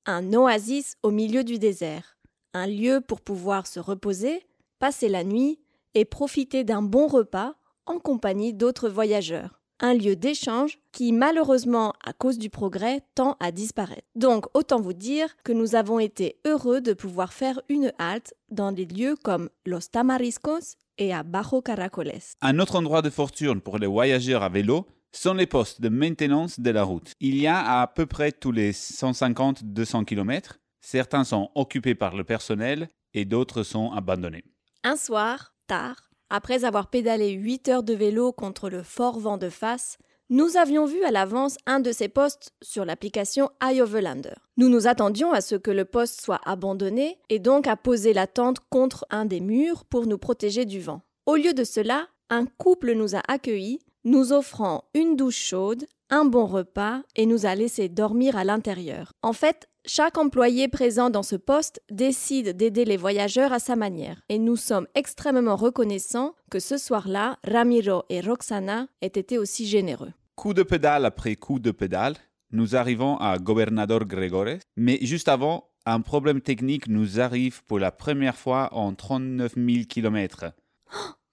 Un 0.04 0.34
oasis 0.34 0.96
au 1.02 1.10
milieu 1.10 1.44
du 1.44 1.58
désert, 1.58 2.18
un 2.52 2.66
lieu 2.66 3.00
pour 3.00 3.20
pouvoir 3.20 3.66
se 3.66 3.80
reposer, 3.80 4.46
passer 4.78 5.08
la 5.08 5.24
nuit 5.24 5.60
et 5.94 6.04
profiter 6.04 6.64
d'un 6.64 6.82
bon 6.82 7.06
repas 7.06 7.54
en 7.88 7.98
compagnie 7.98 8.54
d'autres 8.54 8.88
voyageurs. 8.88 9.60
Un 9.80 9.94
lieu 9.94 10.16
d'échange 10.16 10.78
qui, 10.90 11.12
malheureusement, 11.12 11.92
à 12.04 12.12
cause 12.12 12.36
du 12.36 12.50
progrès, 12.50 13.02
tend 13.14 13.36
à 13.38 13.52
disparaître. 13.52 14.06
Donc, 14.16 14.46
autant 14.54 14.80
vous 14.80 14.92
dire 14.92 15.36
que 15.44 15.52
nous 15.52 15.76
avons 15.76 16.00
été 16.00 16.40
heureux 16.44 16.80
de 16.80 16.92
pouvoir 16.92 17.32
faire 17.32 17.60
une 17.68 17.92
halte 17.98 18.34
dans 18.50 18.72
des 18.72 18.86
lieux 18.86 19.14
comme 19.22 19.50
Los 19.66 19.88
Tamariscos 19.92 20.76
et 20.98 21.14
à 21.14 21.22
Bajo 21.22 21.62
Caracoles. 21.62 22.12
Un 22.42 22.58
autre 22.58 22.74
endroit 22.74 23.02
de 23.02 23.10
fortune 23.10 23.60
pour 23.60 23.78
les 23.78 23.86
voyageurs 23.86 24.42
à 24.42 24.48
vélo 24.48 24.86
sont 25.12 25.34
les 25.34 25.46
postes 25.46 25.80
de 25.80 25.88
maintenance 25.88 26.58
de 26.58 26.70
la 26.70 26.82
route. 26.82 27.12
Il 27.20 27.36
y 27.36 27.46
a 27.46 27.80
à 27.80 27.86
peu 27.86 28.06
près 28.06 28.32
tous 28.32 28.52
les 28.52 28.72
150-200 28.72 30.04
km. 30.04 30.58
Certains 30.80 31.24
sont 31.24 31.50
occupés 31.54 31.94
par 31.94 32.16
le 32.16 32.24
personnel 32.24 32.88
et 33.14 33.24
d'autres 33.24 33.62
sont 33.62 33.92
abandonnés. 33.92 34.44
Un 34.82 34.96
soir, 34.96 35.54
tard, 35.66 36.07
après 36.30 36.64
avoir 36.64 36.88
pédalé 36.88 37.30
8 37.30 37.68
heures 37.68 37.82
de 37.82 37.94
vélo 37.94 38.32
contre 38.32 38.68
le 38.68 38.82
fort 38.82 39.18
vent 39.18 39.38
de 39.38 39.48
face, 39.48 39.98
nous 40.30 40.58
avions 40.58 40.84
vu 40.84 41.02
à 41.04 41.10
l'avance 41.10 41.56
un 41.64 41.80
de 41.80 41.90
ces 41.90 42.08
postes 42.08 42.52
sur 42.60 42.84
l'application 42.84 43.50
iOverlander. 43.62 44.34
Nous 44.58 44.68
nous 44.68 44.86
attendions 44.86 45.32
à 45.32 45.40
ce 45.40 45.54
que 45.54 45.70
le 45.70 45.86
poste 45.86 46.20
soit 46.20 46.40
abandonné 46.44 47.18
et 47.30 47.38
donc 47.38 47.66
à 47.66 47.76
poser 47.76 48.12
la 48.12 48.26
tente 48.26 48.58
contre 48.68 49.06
un 49.08 49.24
des 49.24 49.40
murs 49.40 49.86
pour 49.86 50.06
nous 50.06 50.18
protéger 50.18 50.66
du 50.66 50.80
vent. 50.80 51.00
Au 51.24 51.36
lieu 51.36 51.54
de 51.54 51.64
cela, 51.64 52.08
un 52.28 52.44
couple 52.44 52.92
nous 52.92 53.16
a 53.16 53.22
accueillis, 53.26 53.78
nous 54.04 54.34
offrant 54.34 54.84
une 54.92 55.16
douche 55.16 55.38
chaude, 55.38 55.86
un 56.10 56.26
bon 56.26 56.44
repas 56.44 57.02
et 57.16 57.24
nous 57.24 57.46
a 57.46 57.54
laissé 57.54 57.88
dormir 57.88 58.36
à 58.36 58.44
l'intérieur. 58.44 59.14
En 59.22 59.32
fait, 59.32 59.68
chaque 59.88 60.18
employé 60.18 60.68
présent 60.68 61.08
dans 61.08 61.22
ce 61.22 61.34
poste 61.34 61.80
décide 61.90 62.56
d'aider 62.56 62.84
les 62.84 62.98
voyageurs 62.98 63.54
à 63.54 63.58
sa 63.58 63.74
manière, 63.74 64.20
et 64.28 64.38
nous 64.38 64.56
sommes 64.56 64.86
extrêmement 64.94 65.56
reconnaissants 65.56 66.34
que 66.50 66.60
ce 66.60 66.76
soir-là, 66.76 67.38
Ramiro 67.42 68.04
et 68.10 68.20
Roxana 68.20 68.88
aient 69.00 69.06
été 69.06 69.38
aussi 69.38 69.66
généreux. 69.66 70.12
Coup 70.36 70.52
de 70.52 70.62
pédale 70.62 71.06
après 71.06 71.36
coup 71.36 71.58
de 71.58 71.70
pédale, 71.70 72.16
nous 72.52 72.76
arrivons 72.76 73.16
à 73.16 73.38
Gobernador 73.38 74.04
Gregores, 74.04 74.60
mais 74.76 74.98
juste 75.00 75.28
avant, 75.28 75.70
un 75.86 76.02
problème 76.02 76.42
technique 76.42 76.86
nous 76.86 77.18
arrive 77.18 77.64
pour 77.64 77.78
la 77.78 77.90
première 77.90 78.36
fois 78.36 78.68
en 78.72 78.94
39 78.94 79.54
000 79.56 79.84
km. 79.88 80.52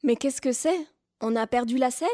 Mais 0.03 0.15
qu'est-ce 0.15 0.39
que 0.39 0.53
c'est? 0.53 0.79
On 1.21 1.35
a 1.35 1.45
perdu 1.45 1.77
la 1.77 1.91
selle? 1.91 2.07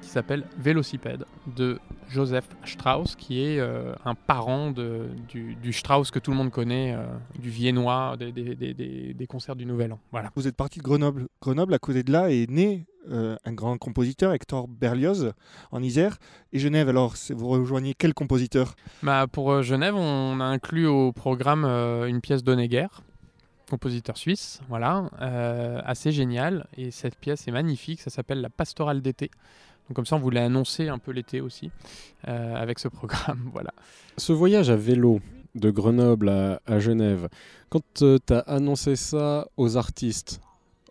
qui 0.02 0.10
s'appelle 0.10 0.46
Vélocipède 0.58 1.26
de 1.58 1.80
Joseph 2.08 2.48
Strauss 2.64 3.16
qui 3.16 3.42
est 3.44 3.60
un 3.60 4.14
parent 4.14 4.70
de, 4.70 5.08
du, 5.28 5.56
du 5.56 5.74
Strauss 5.74 6.12
que 6.12 6.20
tout 6.20 6.30
le 6.32 6.38
monde 6.38 6.52
connaît, 6.52 6.96
du 7.40 7.50
viennois, 7.50 8.16
des, 8.18 8.32
des- 8.32 8.56
des- 8.56 8.74
des- 8.76 9.14
des 9.16 9.28
concerts 9.28 9.56
du 9.56 9.66
Nouvel 9.66 9.92
An. 9.94 10.00
Voilà. 10.12 10.30
Vous 10.36 10.48
êtes 10.48 10.56
parti 10.56 10.78
de 10.78 10.84
Grenoble. 10.84 11.28
Grenoble, 11.42 11.74
à 11.74 11.80
côté 11.80 12.04
de 12.04 12.12
là, 12.12 12.30
est 12.32 12.48
né 12.50 12.86
un 13.10 13.54
grand 13.54 13.78
compositeur, 13.80 14.34
Hector 14.34 14.68
Berlioz, 14.68 15.34
en 15.72 15.82
Isère. 15.82 16.18
Et 16.54 16.60
Genève, 16.60 16.90
alors, 16.90 17.16
vous 17.32 17.48
rejoignez 17.48 17.96
quel 17.98 18.14
compositeur? 18.14 18.76
Bah, 19.02 19.26
pour 19.30 19.64
Genève, 19.64 19.96
on 19.96 20.40
a 20.40 20.46
inclus 20.46 20.86
au 20.86 21.12
programme 21.12 21.66
une 21.66 22.22
pièce 22.22 22.44
d'Honegger, 22.44 22.88
compositeur 23.70 24.18
suisse, 24.18 24.62
voilà, 24.70 25.10
euh, 25.22 25.82
assez 25.86 26.12
génial. 26.12 26.68
Et 26.78 26.92
cette 26.92 27.16
pièce 27.16 27.48
est 27.48 27.52
magnifique, 27.52 28.02
ça 28.02 28.10
s'appelle 28.10 28.42
La 28.42 28.50
Pastorale 28.50 29.02
d'été. 29.02 29.30
Donc 29.88 29.96
comme 29.96 30.06
ça, 30.06 30.16
on 30.16 30.20
voulait 30.20 30.42
annoncer 30.42 30.90
un 30.90 30.98
peu 30.98 31.12
l'été 31.12 31.42
aussi 31.42 31.72
euh, 32.28 32.56
avec 32.56 32.80
ce 32.80 32.88
programme, 32.88 33.50
voilà. 33.54 33.74
Ce 34.18 34.34
voyage 34.34 34.70
à 34.70 34.76
vélo 34.76 35.20
de 35.56 35.70
Grenoble 35.70 36.30
à, 36.30 36.62
à 36.66 36.80
Genève, 36.80 37.30
quand 37.70 37.82
tu 37.94 38.34
as 38.34 38.40
annoncé 38.40 38.96
ça 38.96 39.48
aux 39.58 39.78
artistes, 39.78 40.42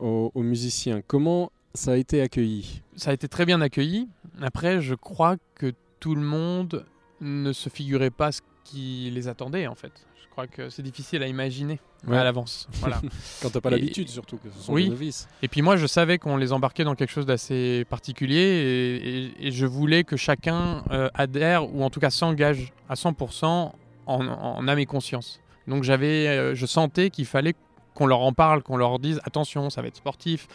aux, 0.01 0.31
aux 0.35 0.43
musiciens, 0.43 1.03
comment 1.07 1.51
ça 1.75 1.93
a 1.93 1.97
été 1.97 2.23
accueilli? 2.23 2.83
Ça 2.97 3.11
a 3.11 3.12
été 3.12 3.29
très 3.29 3.45
bien 3.45 3.61
accueilli. 3.61 4.09
Après, 4.41 4.81
je 4.81 4.95
crois 4.95 5.37
que 5.55 5.73
tout 6.01 6.15
le 6.15 6.23
monde 6.23 6.87
ne 7.21 7.53
se 7.53 7.69
figurait 7.69 8.11
pas 8.11 8.33
ce 8.33 8.41
qui 8.67 9.11
les 9.15 9.29
attendait 9.29 9.67
en 9.67 9.75
fait. 9.75 9.93
Je 10.23 10.29
crois 10.31 10.47
que 10.47 10.69
c'est 10.69 10.83
difficile 10.83 11.23
à 11.23 11.27
imaginer 11.29 11.81
Ouais. 12.07 12.19
à 12.19 12.25
l'avance. 12.25 12.69
Voilà. 12.81 13.01
Quand 13.43 13.49
t'as 13.51 13.61
pas 13.61 13.71
l'habitude 13.71 14.09
surtout, 14.09 14.37
que 14.37 14.49
ce 14.51 14.65
sont 14.65 14.73
Oui. 14.75 14.85
des 14.85 14.91
novices. 14.91 15.29
Et 15.43 15.49
puis 15.49 15.63
moi, 15.63 15.77
je 15.77 15.87
savais 15.87 16.19
qu'on 16.19 16.37
les 16.37 16.53
embarquait 16.53 16.85
dans 16.85 16.95
quelque 16.95 17.11
chose 17.11 17.25
d'assez 17.27 17.85
particulier 17.89 18.37
et, 18.37 18.97
et- 19.25 19.47
et 19.49 19.51
je 19.51 19.65
voulais 19.67 20.05
que 20.05 20.17
chacun 20.17 20.85
euh, 20.91 21.09
adhère 21.15 21.73
ou 21.75 21.83
en 21.83 21.91
tout 21.91 21.99
cas 22.01 22.11
s'engage 22.11 22.73
à 22.89 22.95
100% 22.97 23.45
en, 23.47 23.73
en 24.07 24.69
âme 24.69 24.79
et 24.79 24.87
conscience. 24.87 25.41
Donc 25.67 25.83
j'avais, 25.85 26.29
euh, 26.29 26.55
je 26.55 26.67
sentais 26.67 27.11
qu'il 27.11 27.25
fallait 27.27 27.55
qu'on 27.95 28.07
leur 28.07 28.21
en 28.21 28.33
parle, 28.35 28.63
qu'on 28.63 28.77
leur 28.77 28.99
dise 28.99 29.21
attention, 29.25 29.71
ça 29.71 29.81
va 29.83 29.89
être 29.89 29.97
sportif. 29.97 30.47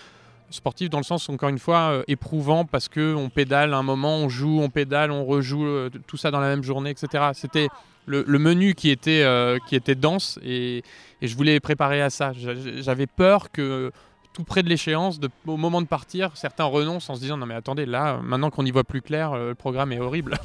sportif 0.51 0.89
dans 0.89 0.99
le 0.99 1.03
sens 1.03 1.27
encore 1.27 1.49
une 1.49 1.59
fois 1.59 1.91
euh, 1.91 2.03
éprouvant 2.07 2.65
parce 2.65 2.87
que 2.87 3.15
on 3.15 3.29
pédale 3.29 3.73
un 3.73 3.83
moment, 3.83 4.17
on 4.17 4.29
joue, 4.29 4.61
on 4.61 4.69
pédale, 4.69 5.09
on 5.11 5.25
rejoue 5.25 5.65
euh, 5.65 5.89
tout 6.07 6.17
ça 6.17 6.29
dans 6.29 6.39
la 6.39 6.47
même 6.49 6.63
journée, 6.63 6.91
etc. 6.91 7.31
C'était 7.33 7.67
le, 8.05 8.23
menu 8.39 8.73
qui 8.73 8.89
était 8.89 9.21
euh, 9.23 9.57
qui 9.67 9.75
était 9.75 9.95
dense 9.95 10.39
et, 10.43 10.83
et 11.21 11.27
je 11.27 11.35
voulais 11.35 11.59
préparer 11.59 12.01
à 12.01 12.09
ça. 12.09 12.33
J'a- 12.33 12.81
J'avais 12.81 13.07
peur 13.07 13.51
que 13.51 13.91
tout 14.33 14.43
près 14.43 14.63
de 14.63 14.69
l'échéance, 14.69 15.19
au 15.45 15.57
moment 15.57 15.81
de 15.81 15.87
partir, 15.87 16.35
certains 16.35 16.63
renoncent 16.63 17.09
en 17.09 17.15
se 17.15 17.21
disant 17.21 17.37
non 17.37 17.45
mais 17.45 17.55
attendez 17.55 17.85
là, 17.85 18.19
maintenant 18.23 18.49
qu'on 18.49 18.65
y 18.65 18.71
voit 18.71 18.83
plus 18.83 19.01
clair, 19.01 19.33
euh, 19.33 19.49
le 19.49 19.55
programme 19.55 19.91
est 19.91 19.99
horrible. 19.99 20.37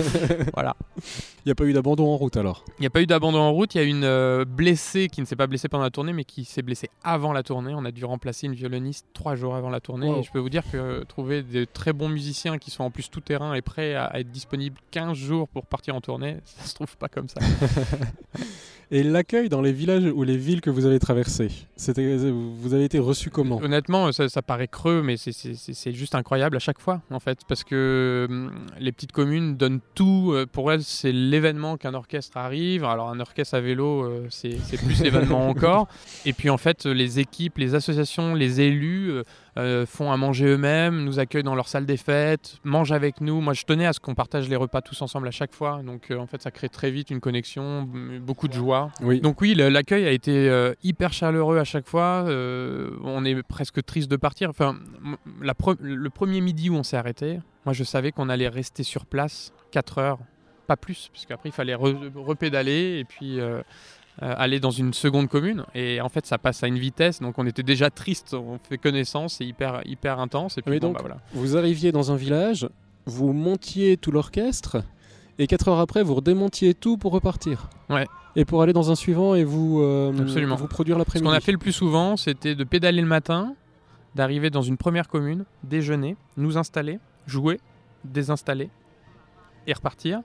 voilà. 0.54 0.76
Il 0.96 1.48
n'y 1.48 1.52
a 1.52 1.54
pas 1.54 1.64
eu 1.64 1.72
d'abandon 1.72 2.08
en 2.08 2.16
route 2.16 2.36
alors? 2.36 2.64
Il 2.78 2.82
n'y 2.82 2.86
a 2.86 2.90
pas 2.90 3.02
eu 3.02 3.06
d'abandon 3.06 3.38
en 3.40 3.52
route. 3.52 3.74
Il 3.74 3.78
y 3.78 3.80
a 3.80 3.84
une 3.84 4.04
euh, 4.04 4.44
blessée 4.46 5.08
qui 5.08 5.20
ne 5.20 5.26
s'est 5.26 5.36
pas 5.36 5.46
blessée 5.46 5.68
pendant 5.68 5.84
la 5.84 5.90
tournée, 5.90 6.14
mais 6.14 6.24
qui 6.24 6.44
s'est 6.44 6.62
blessée 6.62 6.88
avant 7.02 7.32
la 7.32 7.42
tournée. 7.42 7.74
On 7.74 7.84
a 7.84 7.90
dû 7.90 8.04
remplacer 8.04 8.46
une 8.46 8.54
violoniste 8.54 9.06
trois 9.12 9.34
jours 9.34 9.54
avant 9.54 9.68
la 9.68 9.80
tournée. 9.80 10.08
Wow. 10.08 10.20
Et 10.20 10.22
je 10.22 10.32
peux 10.32 10.38
vous 10.38 10.48
dire 10.48 10.62
que 10.70 10.76
euh, 10.76 11.04
trouver 11.04 11.42
de 11.42 11.64
très 11.64 11.92
bons 11.92 12.08
musiciens 12.08 12.56
qui 12.56 12.70
sont 12.70 12.84
en 12.84 12.90
plus 12.90 13.10
tout 13.10 13.20
terrain 13.20 13.54
et 13.54 13.60
prêts 13.60 13.94
à, 13.94 14.06
à 14.06 14.20
être 14.20 14.30
disponibles 14.30 14.78
15 14.90 15.16
jours 15.16 15.48
pour 15.48 15.66
partir 15.66 15.94
en 15.94 16.00
tournée, 16.00 16.38
ça 16.44 16.64
se 16.64 16.74
trouve 16.74 16.96
pas 16.96 17.08
comme 17.08 17.28
ça. 17.28 17.40
Et 18.96 19.02
l'accueil 19.02 19.48
dans 19.48 19.60
les 19.60 19.72
villages 19.72 20.04
ou 20.04 20.22
les 20.22 20.36
villes 20.36 20.60
que 20.60 20.70
vous 20.70 20.86
avez 20.86 21.00
traversées, 21.00 21.48
vous 21.76 22.74
avez 22.74 22.84
été 22.84 23.00
reçu 23.00 23.28
comment? 23.28 23.58
Honnêtement, 23.60 24.12
ça, 24.12 24.28
ça 24.28 24.40
paraît 24.40 24.68
creux, 24.68 25.02
mais 25.02 25.16
c'est- 25.16 25.92
juste 25.92 26.14
incroyable 26.14 26.54
à 26.56 26.60
chaque 26.60 26.78
fois, 26.78 27.02
en 27.10 27.18
fait, 27.18 27.40
parce 27.48 27.64
que 27.64 28.28
hum, 28.30 28.52
les 28.78 28.92
petites 28.92 29.10
communes 29.10 29.56
donnent 29.56 29.80
tout. 29.96 30.30
euh, 30.32 30.46
Pour 30.46 30.70
elles, 30.70 30.84
c'est 30.84 31.10
l'événement 31.10 31.76
qu'un 31.76 31.94
orchestre 31.94 32.36
arrive. 32.36 32.84
Alors, 32.84 33.08
un 33.08 33.18
orchestre 33.18 33.54
à 33.56 33.60
vélo, 33.60 34.04
euh, 34.04 34.26
c'est 34.30 34.76
plus 34.76 35.00
l'événement 35.02 35.48
encore. 35.48 35.88
Et 36.24 36.32
puis, 36.32 36.48
en 36.48 36.56
fait, 36.58 36.86
les 36.86 37.18
équipes, 37.18 37.58
les 37.58 37.74
associations, 37.74 38.34
les 38.36 38.60
élus 38.60 39.10
euh, 39.10 39.22
euh, 39.58 39.86
font 39.86 40.12
à 40.12 40.16
manger 40.16 40.46
eux-mêmes, 40.46 41.02
nous 41.04 41.18
accueillent 41.18 41.42
dans 41.42 41.54
leur 41.56 41.66
salle 41.68 41.86
des 41.86 41.96
fêtes, 41.96 42.58
mangent 42.62 42.92
avec 42.92 43.20
nous. 43.20 43.40
Moi, 43.40 43.54
je 43.54 43.64
tenais 43.64 43.86
à 43.86 43.92
ce 43.92 43.98
qu'on 43.98 44.14
partage 44.14 44.48
les 44.48 44.56
repas 44.56 44.82
tous 44.82 45.02
ensemble 45.02 45.26
à 45.26 45.32
chaque 45.32 45.52
fois. 45.52 45.82
Donc, 45.84 46.10
euh, 46.12 46.18
en 46.18 46.26
fait, 46.28 46.40
ça 46.42 46.52
crée 46.52 46.68
très 46.68 46.92
vite 46.92 47.10
une 47.10 47.20
connexion, 47.20 47.88
beaucoup 48.20 48.46
de 48.46 48.52
joie. 48.52 48.83
Oui. 49.02 49.20
Donc 49.20 49.40
oui, 49.40 49.54
l'accueil 49.54 50.06
a 50.06 50.10
été 50.10 50.48
euh, 50.48 50.72
hyper 50.82 51.12
chaleureux 51.12 51.58
à 51.58 51.64
chaque 51.64 51.86
fois. 51.88 52.24
Euh, 52.26 52.90
on 53.02 53.24
est 53.24 53.42
presque 53.42 53.84
triste 53.84 54.10
de 54.10 54.16
partir. 54.16 54.50
Enfin, 54.50 54.76
m- 55.04 55.16
la 55.42 55.54
pre- 55.54 55.76
le 55.80 56.10
premier 56.10 56.40
midi 56.40 56.70
où 56.70 56.74
on 56.74 56.82
s'est 56.82 56.96
arrêté, 56.96 57.40
moi 57.64 57.72
je 57.72 57.84
savais 57.84 58.12
qu'on 58.12 58.28
allait 58.28 58.48
rester 58.48 58.82
sur 58.82 59.06
place 59.06 59.52
4 59.72 59.98
heures, 59.98 60.18
pas 60.66 60.76
plus, 60.76 61.10
parce 61.12 61.26
qu'après 61.26 61.48
il 61.48 61.52
fallait 61.52 61.74
re- 61.74 62.12
repédaler 62.14 62.98
et 62.98 63.04
puis 63.04 63.40
euh, 63.40 63.62
euh, 64.22 64.34
aller 64.36 64.60
dans 64.60 64.70
une 64.70 64.92
seconde 64.94 65.28
commune. 65.28 65.64
Et 65.74 66.00
en 66.00 66.08
fait, 66.08 66.24
ça 66.26 66.38
passe 66.38 66.62
à 66.62 66.68
une 66.68 66.78
vitesse. 66.78 67.20
Donc 67.20 67.38
on 67.38 67.46
était 67.46 67.62
déjà 67.64 67.90
triste. 67.90 68.34
On 68.34 68.58
fait 68.68 68.78
connaissance, 68.78 69.34
c'est 69.38 69.44
hyper 69.46 69.82
hyper 69.86 70.20
intense. 70.20 70.56
Et 70.58 70.62
puis 70.62 70.70
Mais 70.72 70.80
bon, 70.80 70.88
donc- 70.88 70.94
bah, 70.96 71.00
voilà. 71.02 71.16
Vous 71.32 71.56
arriviez 71.56 71.90
dans 71.92 72.12
un 72.12 72.16
village, 72.16 72.68
vous 73.06 73.32
montiez 73.32 73.96
tout 73.96 74.12
l'orchestre, 74.12 74.82
et 75.38 75.46
4 75.46 75.68
heures 75.68 75.78
après, 75.80 76.02
vous 76.02 76.14
redémontiez 76.14 76.74
tout 76.74 76.96
pour 76.96 77.12
repartir. 77.12 77.68
Ouais. 77.90 78.06
Et 78.36 78.44
pour 78.44 78.62
aller 78.62 78.72
dans 78.72 78.90
un 78.90 78.94
suivant 78.94 79.34
et 79.34 79.44
vous, 79.44 79.80
euh, 79.80 80.12
Absolument. 80.18 80.56
vous 80.56 80.66
produire 80.66 80.96
Ce 80.96 80.98
l'après-midi. 80.98 81.28
qu'on 81.28 81.34
a 81.34 81.40
fait 81.40 81.52
le 81.52 81.58
plus 81.58 81.72
souvent, 81.72 82.16
c'était 82.16 82.54
de 82.54 82.64
pédaler 82.64 83.00
le 83.00 83.06
matin, 83.06 83.54
d'arriver 84.14 84.50
dans 84.50 84.62
une 84.62 84.76
première 84.76 85.08
commune, 85.08 85.44
déjeuner, 85.62 86.16
nous 86.36 86.56
installer, 86.58 86.98
jouer, 87.26 87.60
désinstaller 88.04 88.70
et 89.66 89.72
repartir. 89.72 90.20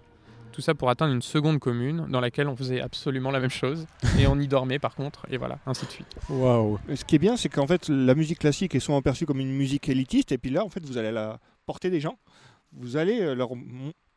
Tout 0.51 0.61
ça 0.61 0.73
pour 0.73 0.89
atteindre 0.89 1.13
une 1.13 1.21
seconde 1.21 1.59
commune 1.59 2.07
dans 2.09 2.19
laquelle 2.19 2.47
on 2.47 2.55
faisait 2.55 2.81
absolument 2.81 3.29
la 3.29 3.39
même 3.39 3.51
chose. 3.51 3.85
Et 4.17 4.25
on 4.25 4.39
y 4.39 4.47
dormait 4.47 4.79
par 4.79 4.95
contre, 4.95 5.25
et 5.29 5.37
voilà, 5.37 5.59
ainsi 5.67 5.85
de 5.85 5.91
suite. 5.91 6.07
Waouh. 6.29 6.79
Ce 6.95 7.05
qui 7.05 7.15
est 7.15 7.19
bien, 7.19 7.37
c'est 7.37 7.49
qu'en 7.49 7.67
fait, 7.67 7.87
la 7.87 8.15
musique 8.15 8.39
classique 8.39 8.73
est 8.73 8.79
souvent 8.79 9.01
perçue 9.03 9.27
comme 9.27 9.39
une 9.39 9.51
musique 9.53 9.87
élitiste, 9.89 10.31
et 10.31 10.39
puis 10.39 10.49
là, 10.49 10.65
en 10.65 10.69
fait, 10.69 10.83
vous 10.85 10.97
allez 10.97 11.11
la 11.11 11.39
porter 11.67 11.91
des 11.91 11.99
gens. 11.99 12.17
Vous 12.73 12.97
allez 12.97 13.21
euh, 13.21 13.35
leur 13.35 13.51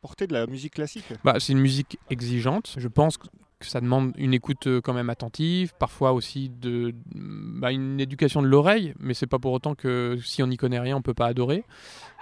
porter 0.03 0.27
de 0.27 0.33
la 0.33 0.47
musique 0.47 0.73
classique. 0.73 1.05
Bah, 1.23 1.35
c'est 1.39 1.53
une 1.53 1.61
musique 1.61 1.97
exigeante. 2.09 2.75
Je 2.77 2.89
pense 2.89 3.15
que 3.15 3.27
que 3.63 3.69
ça 3.69 3.81
demande 3.81 4.13
une 4.17 4.33
écoute 4.33 4.67
euh, 4.67 4.81
quand 4.81 4.93
même 4.93 5.09
attentive, 5.09 5.73
parfois 5.79 6.11
aussi 6.11 6.49
de, 6.49 6.93
bah, 7.15 7.71
une 7.71 7.99
éducation 7.99 8.41
de 8.41 8.47
l'oreille, 8.47 8.93
mais 8.99 9.13
c'est 9.13 9.27
pas 9.27 9.39
pour 9.39 9.53
autant 9.53 9.73
que 9.73 10.17
si 10.23 10.43
on 10.43 10.47
n'y 10.47 10.57
connaît 10.57 10.79
rien, 10.79 10.97
on 10.97 11.01
peut 11.01 11.13
pas 11.13 11.27
adorer. 11.27 11.63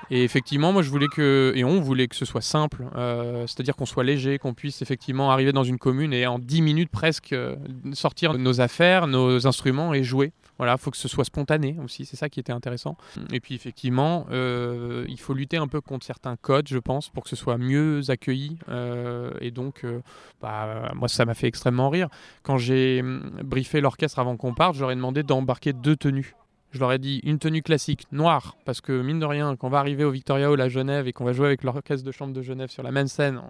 Et 0.10 0.24
effectivement, 0.24 0.72
moi 0.72 0.82
je 0.82 0.90
voulais 0.90 1.08
que, 1.08 1.52
et 1.56 1.64
on 1.64 1.82
voulait 1.82 2.08
que 2.08 2.16
ce 2.16 2.26
soit 2.26 2.42
simple, 2.42 2.86
euh, 2.96 3.46
c'est-à-dire 3.48 3.76
qu'on 3.76 3.86
soit 3.86 4.04
léger, 4.04 4.38
qu'on 4.38 4.54
puisse 4.54 4.82
effectivement 4.82 5.32
arriver 5.32 5.52
dans 5.52 5.64
une 5.64 5.78
commune 5.78 6.14
et 6.14 6.26
en 6.28 6.40
10 6.40 6.62
minutes 6.62 6.92
presque 6.92 7.34
euh, 7.34 7.56
sortir 7.94 8.34
nos 8.36 8.62
affaires, 8.62 9.08
nos 9.08 9.48
instruments 9.48 9.94
et 9.94 10.04
jouer. 10.04 10.32
Voilà, 10.58 10.74
il 10.74 10.78
faut 10.80 10.92
que 10.92 10.98
ce 10.98 11.08
soit 11.08 11.26
spontané 11.26 11.78
aussi, 11.84 12.06
c'est 12.06 12.18
ça 12.18 12.30
qui 12.30 12.40
était 12.40 12.52
intéressant. 12.52 12.96
Et 13.32 13.40
puis 13.40 13.56
effectivement, 13.56 14.28
euh, 14.32 15.06
il 15.10 15.20
faut 15.20 15.34
lutter 15.34 15.58
un 15.58 15.68
peu 15.68 15.82
contre 15.82 16.06
certains 16.06 16.36
codes, 16.36 16.68
je 16.68 16.78
pense, 16.78 17.10
pour 17.10 17.24
que 17.24 17.30
ce 17.30 17.36
soit 17.36 17.58
mieux 17.58 18.02
accueilli. 18.10 18.58
euh, 18.70 19.32
et 19.42 19.50
donc, 19.50 19.84
euh, 19.84 20.02
bah, 20.40 20.92
moi, 20.96 21.08
ça 21.08 21.26
m'a 21.26 21.34
fait 21.34 21.48
extrêmement 21.48 21.90
rire. 21.90 22.10
Quand 22.44 22.58
j'ai 22.58 23.02
hum, 23.02 23.32
briefé 23.44 23.82
l'orchestre 23.82 24.20
avant 24.20 24.38
qu'on 24.38 24.54
parte, 24.54 24.76
ai 24.76 24.96
demandé 24.96 25.24
d'embarquer 25.24 25.74
deux 25.74 25.96
tenues. 25.96 26.36
Je 26.72 26.80
leur 26.80 26.92
ai 26.94 27.00
dit 27.00 27.20
une 27.24 27.38
tenue 27.40 27.62
classique 27.64 28.06
noire, 28.12 28.56
parce 28.64 28.80
que 28.82 29.02
mine 29.02 29.20
de 29.20 29.26
rien, 29.26 29.56
quand 29.58 29.68
on 29.68 29.70
va 29.72 29.80
arriver 29.80 30.06
au 30.06 30.12
Victoria 30.12 30.50
Hall 30.50 30.62
à 30.62 30.70
Genève 30.70 31.06
et 31.08 31.12
qu'on 31.12 31.26
va 31.26 31.34
jouer 31.34 31.48
avec 31.48 31.64
l'orchestre 31.64 32.06
de 32.06 32.12
chambre 32.12 32.34
de 32.34 32.42
Genève 32.42 32.70
sur 32.70 32.82
la 32.84 32.92
même 32.92 33.08
scène, 33.08 33.42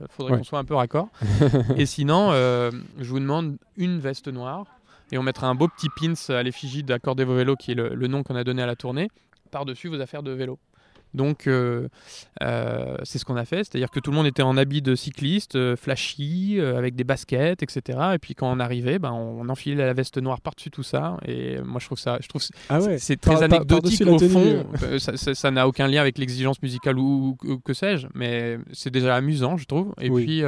il 0.00 0.06
faudrait 0.10 0.32
Ouais. 0.32 0.38
qu'on 0.38 0.44
soit 0.44 0.58
un 0.58 0.64
peu 0.64 0.74
raccord. 0.74 1.08
et 1.76 1.86
sinon, 1.86 2.32
je 2.32 3.08
vous 3.08 3.20
demande 3.20 3.56
une 3.76 3.98
veste 4.00 4.28
noire 4.28 4.66
et 5.12 5.18
on 5.18 5.22
mettra 5.22 5.46
un 5.48 5.54
beau 5.54 5.68
petit 5.68 5.88
pins 5.88 6.14
à 6.34 6.42
l'effigie 6.42 6.82
d'Accordez 6.82 7.24
vos 7.24 7.34
vélos, 7.34 7.56
qui 7.56 7.72
est 7.72 7.74
le, 7.74 7.94
le 7.94 8.06
nom 8.06 8.22
qu'on 8.22 8.36
a 8.36 8.44
donné 8.44 8.62
à 8.62 8.66
la 8.66 8.76
tournée, 8.76 9.08
par-dessus 9.50 9.88
vos 9.88 10.00
affaires 10.00 10.22
de 10.22 10.30
vélo. 10.32 10.58
Donc, 11.12 11.48
euh, 11.48 11.88
euh, 12.40 12.96
c'est 13.02 13.18
ce 13.18 13.24
qu'on 13.24 13.34
a 13.34 13.44
fait, 13.44 13.64
c'est-à-dire 13.64 13.90
que 13.90 13.98
tout 13.98 14.12
le 14.12 14.16
monde 14.16 14.28
était 14.28 14.44
en 14.44 14.56
habit 14.56 14.80
de 14.80 14.94
cycliste, 14.94 15.56
euh, 15.56 15.74
flashy, 15.74 16.60
avec 16.60 16.94
des 16.94 17.02
baskets, 17.02 17.64
etc. 17.64 17.98
Et 18.14 18.18
puis 18.18 18.36
quand 18.36 18.48
on 18.48 18.60
arrivait, 18.60 19.00
ben, 19.00 19.10
on, 19.10 19.40
on 19.40 19.48
enfilait 19.48 19.74
la 19.84 19.92
veste 19.92 20.18
noire 20.18 20.40
par-dessus 20.40 20.70
tout 20.70 20.84
ça. 20.84 21.16
Et 21.26 21.60
moi, 21.62 21.80
je 21.80 21.86
trouve 21.86 21.98
ça, 21.98 22.18
je 22.22 22.28
trouve 22.28 22.42
Ah 22.68 22.78
ouais. 22.80 22.98
c'est 22.98 23.20
très 23.20 23.32
par- 23.34 23.42
anecdotique 23.42 24.06
au 24.06 24.20
fond. 24.20 24.64
ça- 24.98 25.50
n'a 25.50 25.66
aucun 25.66 25.88
lien 25.88 26.00
avec 26.00 26.16
l'exigence 26.16 26.62
musicale 26.62 26.96
ou, 26.96 27.36
ou- 27.42 27.50
ou 27.54 27.58
que 27.58 27.74
sais-je, 27.74 28.06
mais 28.14 28.58
c'est 28.72 28.90
déjà 28.90 29.16
amusant, 29.16 29.56
je 29.56 29.64
trouve. 29.64 29.92
Et 30.00 30.10
Oui. 30.10 30.24
puis. 30.24 30.42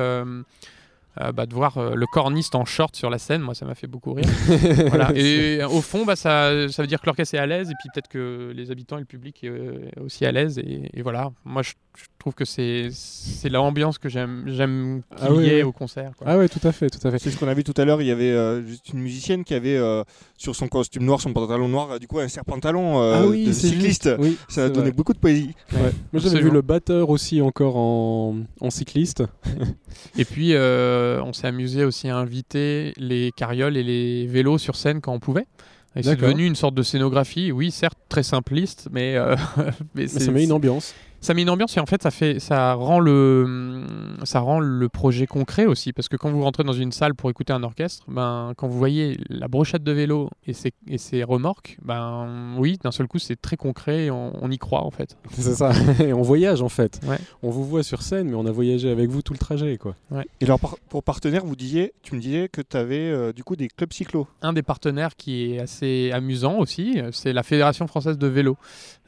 Euh, 1.21 1.33
bah, 1.33 1.47
de 1.47 1.55
voir 1.55 1.77
euh, 1.77 1.95
le 1.95 2.07
corniste 2.07 2.55
en 2.55 2.65
short 2.65 2.97
sur 2.97 3.11
la 3.11 3.19
scène, 3.19 3.43
moi 3.43 3.55
ça 3.55 3.67
m'a 3.67 3.75
fait 3.75 3.87
beaucoup 3.87 4.15
rire. 4.15 4.25
Voilà. 4.89 5.11
Et 5.15 5.61
euh, 5.61 5.69
au 5.69 5.83
fond, 5.83 6.05
bah, 6.05 6.17
ça, 6.17 6.69
ça 6.71 6.83
veut 6.83 6.87
dire 6.87 7.01
que 7.01 7.07
l'orchestre 7.07 7.35
est 7.35 7.39
à 7.39 7.47
l'aise 7.47 7.71
et 7.71 7.75
puis 7.81 7.89
peut-être 7.93 8.09
que 8.09 8.53
les 8.55 8.71
habitants 8.71 8.97
et 8.97 9.01
le 9.01 9.07
public 9.07 9.45
est 9.45 9.49
euh, 9.49 9.91
aussi 10.01 10.25
à 10.25 10.33
l'aise. 10.33 10.59
Et, 10.59 10.91
et 10.95 11.03
voilà, 11.03 11.31
moi 11.45 11.63
je, 11.63 11.73
je 11.97 12.05
trouve 12.19 12.35
que 12.35 12.45
c'est 12.45 12.89
c'est 12.93 13.49
l'ambiance 13.49 13.99
que 13.99 14.09
j'aime 14.09 14.45
j'aime 14.47 15.03
qu'il 15.17 15.27
Ah 15.29 15.43
y 15.43 15.49
ait 15.49 15.63
au 15.63 15.73
concert. 15.73 16.13
quoi. 16.17 16.27
Ah 16.31 16.39
ouais, 16.39 16.49
tout 16.49 16.61
à 16.67 16.73
fait, 16.73 16.89
tout 16.89 17.07
à 17.07 17.11
fait. 17.11 17.19
C'est 17.19 17.31
ce 17.31 17.37
qu'on 17.37 17.49
a 17.49 17.55
vu 17.55 17.65
tout 17.65 17.75
à 17.77 17.85
l'heure. 17.85 18.01
Il 18.01 18.07
y 18.07 18.11
avait 18.13 18.31
euh, 18.31 18.65
juste 18.67 18.89
une 18.91 19.01
musicienne 19.01 19.45
qui 19.45 19.55
avait 19.55 19.77
euh, 19.77 20.05
sur 20.39 20.55
son 20.57 20.69
costume 20.69 21.05
noir, 21.05 21.21
son 21.21 21.33
pantalon 21.33 21.69
noir, 21.69 21.91
euh, 21.93 21.99
du 21.99 22.07
coup 22.07 22.19
un 22.21 22.29
serpentalon 22.29 23.03
euh, 23.03 23.15
ah 23.17 23.27
oui, 23.27 23.47
de 23.47 23.53
c'est 23.53 23.69
cycliste. 23.69 24.09
Ça 24.49 24.65
a 24.65 24.69
donné 24.69 24.85
vrai. 24.89 24.93
beaucoup 24.93 25.13
de 25.13 25.19
poésie. 25.19 25.55
Ouais. 25.73 25.93
Moi 26.13 26.23
j'avais 26.23 26.41
vu 26.41 26.51
le 26.51 26.63
batteur 26.63 27.11
aussi 27.11 27.41
encore 27.43 27.77
en, 27.77 28.37
en 28.61 28.71
cycliste. 28.71 29.25
Et 30.19 30.25
puis, 30.25 30.55
euh, 30.55 31.23
on 31.23 31.33
s'est 31.33 31.47
amusé 31.47 31.85
aussi 31.85 32.09
à 32.09 32.17
inviter 32.17 32.93
les 32.97 33.31
carrioles 33.37 33.77
et 33.77 33.83
les 33.83 34.27
vélos 34.27 34.59
sur 34.59 34.77
scène 34.77 35.01
quand 35.01 35.13
on 35.13 35.21
pouvait. 35.21 35.47
Et 35.95 36.03
c'est 36.03 36.17
devenu 36.17 36.47
une 36.47 36.55
sorte 36.57 36.75
de 36.75 36.83
scénographie, 36.83 37.53
oui, 37.53 37.71
certes 37.71 37.99
très 38.09 38.23
simpliste, 38.23 38.89
mais, 38.91 39.17
euh, 39.17 39.37
mais 39.59 39.65
Mais 39.95 40.07
c'est- 40.09 40.21
ça 40.21 40.31
met 40.33 40.45
une 40.45 40.53
ambiance. 40.53 40.95
Ça 41.23 41.33
met 41.33 41.41
une 41.43 41.49
ambiance 41.51 41.75
et 41.79 41.81
en 41.81 41.87
fait 41.87 42.03
ça 42.03 42.11
fait 42.11 42.39
ça 42.39 42.75
rend 42.75 43.01
le 43.01 43.85
ça 44.25 44.41
rend 44.41 44.61
le 44.61 44.89
projet 44.91 45.27
concret 45.27 45.65
aussi 45.65 45.93
parce 45.95 46.09
que 46.09 46.17
quand 46.17 46.31
vous 46.31 46.43
rentrez 46.43 46.65
dans 46.65 46.73
une 46.75 46.93
salle 46.93 47.15
pour 47.15 47.31
écouter 47.31 47.55
un 47.55 47.63
orchestre 47.63 48.05
ben 48.09 48.53
quand 48.57 48.69
vous 48.69 48.77
voyez 48.77 49.19
la 49.31 49.49
brochette 49.49 49.83
de 49.85 49.93
vélo 49.93 50.29
et 50.47 50.53
ses, 50.53 50.73
et 50.89 50.99
ses 50.99 51.25
remorques 51.25 51.79
ben 51.83 52.55
oui 52.59 52.77
d'un 52.83 52.91
seul 52.91 53.07
coup 53.09 53.19
c'est 53.19 53.41
très 53.41 53.57
concret 53.57 54.07
et 54.07 54.11
on, 54.11 54.33
on 54.45 54.51
y 54.51 54.59
croit 54.59 54.85
en 54.85 54.91
fait 54.91 55.17
C'est 55.33 55.55
ça. 55.55 55.73
Et 56.01 56.13
on 56.13 56.23
voyage 56.23 56.61
en 56.63 56.69
fait. 56.69 57.01
Ouais. 57.07 57.19
On 57.43 57.51
vous 57.51 57.65
voit 57.65 57.83
sur 57.83 58.03
scène, 58.03 58.29
mais 58.29 58.35
on 58.35 58.45
a 58.47 58.51
voyagé 58.51 58.91
avec 58.91 59.09
vous 59.09 59.23
tout 59.23 59.33
le 59.33 59.39
trajet, 59.39 59.79
quoi. 59.79 59.95
Et 60.41 60.45
alors 60.45 60.59
par- 60.59 60.77
pour 60.89 61.03
partenaire, 61.03 61.45
vous 61.45 61.57
disiez, 61.57 61.93
tu 62.03 62.15
me 62.15 62.21
disais 62.21 62.49
que 62.49 62.61
tu 62.61 62.77
avais 62.77 63.33
du 63.33 63.45
coup 63.45 63.57
des 63.57 63.69
clubs 63.69 63.93
cyclo. 63.93 64.27
un 64.43 64.53
des 64.53 64.63
partenaires 64.63 65.15
qui 65.17 65.53
est 65.55 65.59
assez 65.61 66.11
amusant 66.13 66.59
aussi, 66.59 67.01
euh, 67.01 67.11
c'est 67.13 67.33
la 67.33 67.43
Fédération 67.43 67.87
française 67.87 68.19
de 68.19 68.27
vélo. 68.27 68.57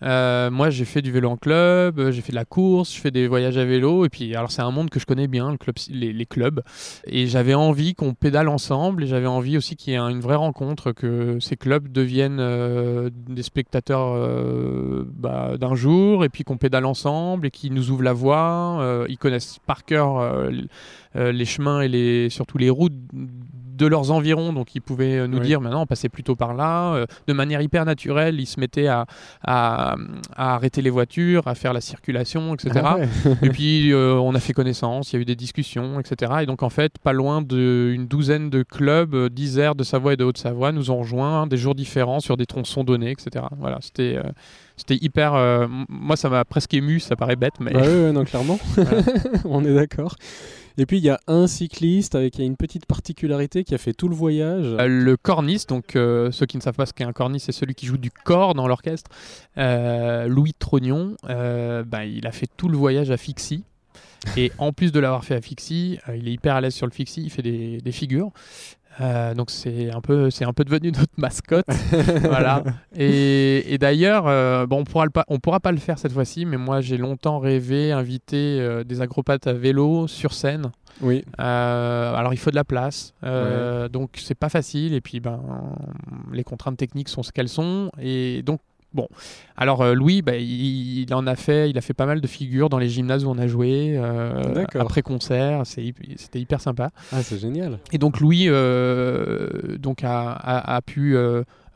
Euh, 0.04 0.50
moi, 0.50 0.70
j'ai 0.70 0.84
fait 0.84 1.02
du 1.02 1.10
vélo 1.10 1.30
en 1.30 1.36
club, 1.36 1.98
euh, 1.98 2.12
j'ai 2.12 2.20
fait 2.20 2.32
de 2.32 2.36
la 2.36 2.44
course, 2.44 2.94
je 2.94 3.00
fais 3.00 3.10
des 3.10 3.26
voyages 3.26 3.56
à 3.56 3.64
vélo. 3.64 4.04
Et 4.04 4.08
puis, 4.08 4.34
alors, 4.36 4.50
c'est 4.50 4.62
un 4.62 4.70
monde 4.70 4.90
que 4.90 5.00
je 5.00 5.06
connais 5.06 5.28
bien, 5.28 5.56
les, 5.90 6.26
clubs. 6.26 6.62
Et 7.06 7.26
j'avais 7.26 7.54
envie 7.54 7.94
qu'on 7.94 8.14
pédale 8.14 8.48
ensemble 8.48 9.04
et 9.04 9.06
j'avais 9.06 9.26
envie 9.26 9.56
aussi 9.56 9.76
qu'il 9.76 9.92
y 9.92 9.96
ait 9.96 9.98
un- 9.98 10.08
une 10.08 10.20
vraie 10.20 10.36
rencontre, 10.36 10.92
que 10.92 11.38
ces 11.40 11.56
clubs 11.56 11.90
deviennent 11.90 12.40
euh, 12.40 13.10
des 13.28 13.42
spectateurs 13.42 14.14
bah, 15.14 15.56
d'un 15.58 15.74
jour 15.74 16.24
et 16.24 16.28
puis 16.28 16.44
qu'on 16.44 16.56
pédale 16.56 16.84
ensemble 16.86 17.46
et 17.46 17.50
qu'ils 17.50 17.72
nous 17.72 17.90
ouvrent 17.90 18.02
la 18.02 18.12
voie. 18.12 19.04
Ils 19.08 19.18
connaissent 19.18 19.58
par 19.66 19.84
cœur 19.84 20.48
les 21.14 21.44
chemins 21.44 21.80
et 21.80 21.88
les, 21.88 22.30
surtout 22.30 22.58
les 22.58 22.70
routes 22.70 22.94
de 23.76 23.86
leurs 23.86 24.10
environs, 24.10 24.52
donc 24.52 24.74
ils 24.74 24.80
pouvaient 24.80 25.18
euh, 25.20 25.26
nous 25.26 25.38
Oui. 25.38 25.46
dire 25.46 25.60
maintenant 25.60 25.86
passez 25.86 26.08
plutôt 26.08 26.36
par 26.36 26.54
là. 26.54 26.94
Euh, 26.94 27.06
de 27.26 27.32
manière 27.32 27.60
hyper 27.60 27.84
naturelle, 27.84 28.40
ils 28.40 28.46
se 28.46 28.58
mettaient 28.60 28.86
à, 28.88 29.06
à, 29.42 29.96
à 30.36 30.54
arrêter 30.54 30.82
les 30.82 30.90
voitures, 30.90 31.46
à 31.46 31.54
faire 31.54 31.72
la 31.72 31.80
circulation, 31.80 32.54
etc. 32.54 32.80
Ah 32.84 32.96
ouais. 32.96 33.08
Et 33.42 33.48
puis 33.50 33.92
euh, 33.92 34.14
on 34.14 34.34
a 34.34 34.40
fait 34.40 34.52
connaissance, 34.52 35.12
il 35.12 35.16
y 35.16 35.18
a 35.18 35.22
eu 35.22 35.24
des 35.24 35.36
discussions, 35.36 36.00
etc. 36.00 36.32
Et 36.42 36.46
donc 36.46 36.62
en 36.62 36.70
fait, 36.70 36.98
pas 37.02 37.12
loin 37.12 37.42
d'une 37.42 38.06
douzaine 38.06 38.50
de 38.50 38.62
clubs 38.62 39.28
d'Isère, 39.28 39.74
de 39.74 39.84
Savoie 39.84 40.14
et 40.14 40.16
de 40.16 40.24
Haute-Savoie 40.24 40.72
nous 40.72 40.90
ont 40.90 40.98
rejoints 40.98 41.46
des 41.46 41.56
jours 41.56 41.74
différents 41.74 42.20
sur 42.20 42.36
des 42.36 42.46
tronçons 42.46 42.84
donnés, 42.84 43.10
etc. 43.10 43.44
Voilà, 43.58 43.78
c'était 43.80 44.16
euh, 44.16 44.22
c'était 44.76 44.96
hyper. 44.96 45.34
euh, 45.34 45.66
moi, 45.88 46.16
ça 46.16 46.28
m'a 46.28 46.44
presque 46.44 46.74
ému, 46.74 46.98
ça 47.00 47.14
paraît 47.16 47.36
bête, 47.36 47.54
mais 47.60 47.72
Bah 47.72 47.80
ouais, 47.82 47.86
ouais, 48.04 48.12
non, 48.12 48.24
clairement. 48.24 48.58
On 49.44 49.64
est 49.64 49.74
d'accord. 49.74 50.16
Et 50.76 50.86
puis 50.86 50.98
il 50.98 51.04
y 51.04 51.10
a 51.10 51.20
un 51.28 51.46
cycliste 51.46 52.14
avec 52.14 52.38
une 52.38 52.56
petite 52.56 52.86
particularité 52.86 53.64
qui 53.64 53.74
a 53.74 53.78
fait 53.78 53.92
tout 53.92 54.08
le 54.08 54.14
voyage. 54.14 54.66
Euh, 54.66 54.86
le 54.88 55.16
corniste, 55.16 55.68
donc 55.68 55.94
euh, 55.94 56.30
ceux 56.32 56.46
qui 56.46 56.56
ne 56.56 56.62
savent 56.62 56.74
pas 56.74 56.86
ce 56.86 56.92
qu'est 56.92 57.04
un 57.04 57.12
corniste, 57.12 57.46
c'est 57.46 57.52
celui 57.52 57.74
qui 57.74 57.86
joue 57.86 57.98
du 57.98 58.10
corps 58.10 58.54
dans 58.54 58.66
l'orchestre. 58.66 59.10
Euh, 59.56 60.26
Louis 60.26 60.54
Trognon, 60.58 61.16
bah, 61.24 62.04
il 62.04 62.26
a 62.26 62.32
fait 62.32 62.48
tout 62.56 62.68
le 62.68 62.76
voyage 62.76 63.10
à 63.10 63.16
Fixie. 63.16 63.64
Et 64.38 64.52
en 64.56 64.72
plus 64.72 64.90
de 64.90 65.00
l'avoir 65.00 65.22
fait 65.22 65.34
à 65.34 65.40
Fixie, 65.42 65.98
il 66.16 66.28
est 66.28 66.32
hyper 66.32 66.56
à 66.56 66.60
l'aise 66.62 66.74
sur 66.74 66.86
le 66.86 66.92
Fixie, 66.92 67.22
il 67.22 67.30
fait 67.30 67.42
des 67.42 67.92
figures. 67.92 68.32
Euh, 69.00 69.34
donc 69.34 69.50
c'est 69.50 69.90
un 69.90 70.00
peu 70.00 70.30
c'est 70.30 70.44
un 70.44 70.52
peu 70.52 70.64
devenu 70.64 70.92
notre 70.96 71.12
mascotte. 71.16 71.66
Voilà. 72.22 72.62
Et, 72.96 73.72
et 73.72 73.78
d'ailleurs 73.78 74.26
euh, 74.26 74.66
bon 74.66 74.80
on 74.80 74.84
pourra 74.84 75.04
le 75.04 75.10
pas 75.10 75.24
on 75.28 75.38
pourra 75.38 75.60
pas 75.60 75.72
le 75.72 75.78
faire 75.78 75.98
cette 75.98 76.12
fois-ci 76.12 76.44
mais 76.46 76.56
moi 76.56 76.80
j'ai 76.80 76.96
longtemps 76.96 77.38
rêvé 77.38 77.92
inviter 77.92 78.58
euh, 78.60 78.84
des 78.84 79.00
acrobates 79.00 79.46
à 79.46 79.52
vélo 79.52 80.06
sur 80.06 80.32
scène. 80.32 80.70
Oui, 81.00 81.24
euh, 81.40 82.14
alors 82.14 82.32
il 82.32 82.36
faut 82.36 82.50
de 82.50 82.54
la 82.54 82.62
place, 82.64 83.14
euh, 83.24 83.88
donc 83.88 84.10
c'est 84.14 84.36
pas 84.36 84.48
facile. 84.48 84.94
Et 84.94 85.00
puis 85.00 85.18
ben 85.18 85.40
les 86.32 86.44
contraintes 86.44 86.76
techniques 86.76 87.08
sont 87.08 87.24
ce 87.24 87.32
qu'elles 87.32 87.48
sont. 87.48 87.90
Et 88.00 88.42
donc 88.44 88.60
bon, 88.94 89.08
alors 89.56 89.82
euh, 89.82 89.92
Louis, 89.94 90.22
bah, 90.22 90.36
il, 90.36 91.00
il 91.02 91.12
en 91.14 91.26
a 91.26 91.34
fait, 91.36 91.68
il 91.68 91.76
a 91.76 91.80
fait 91.82 91.92
pas 91.94 92.06
mal 92.06 92.20
de 92.20 92.26
figures 92.26 92.68
dans 92.70 92.78
les 92.78 92.88
gymnases 92.88 93.24
où 93.24 93.28
on 93.28 93.38
a 93.38 93.46
joué 93.46 93.96
euh, 93.98 94.64
après 94.78 95.02
concert. 95.02 95.62
C'était 95.66 96.40
hyper 96.40 96.60
sympa. 96.60 96.90
ah, 97.12 97.22
c'est 97.22 97.38
génial. 97.38 97.78
Et 97.92 97.98
donc 97.98 98.20
Louis 98.20 98.46
euh, 98.48 99.76
donc 99.78 100.04
a, 100.04 100.30
a- 100.30 100.76
a 100.76 100.80
pu 100.82 101.16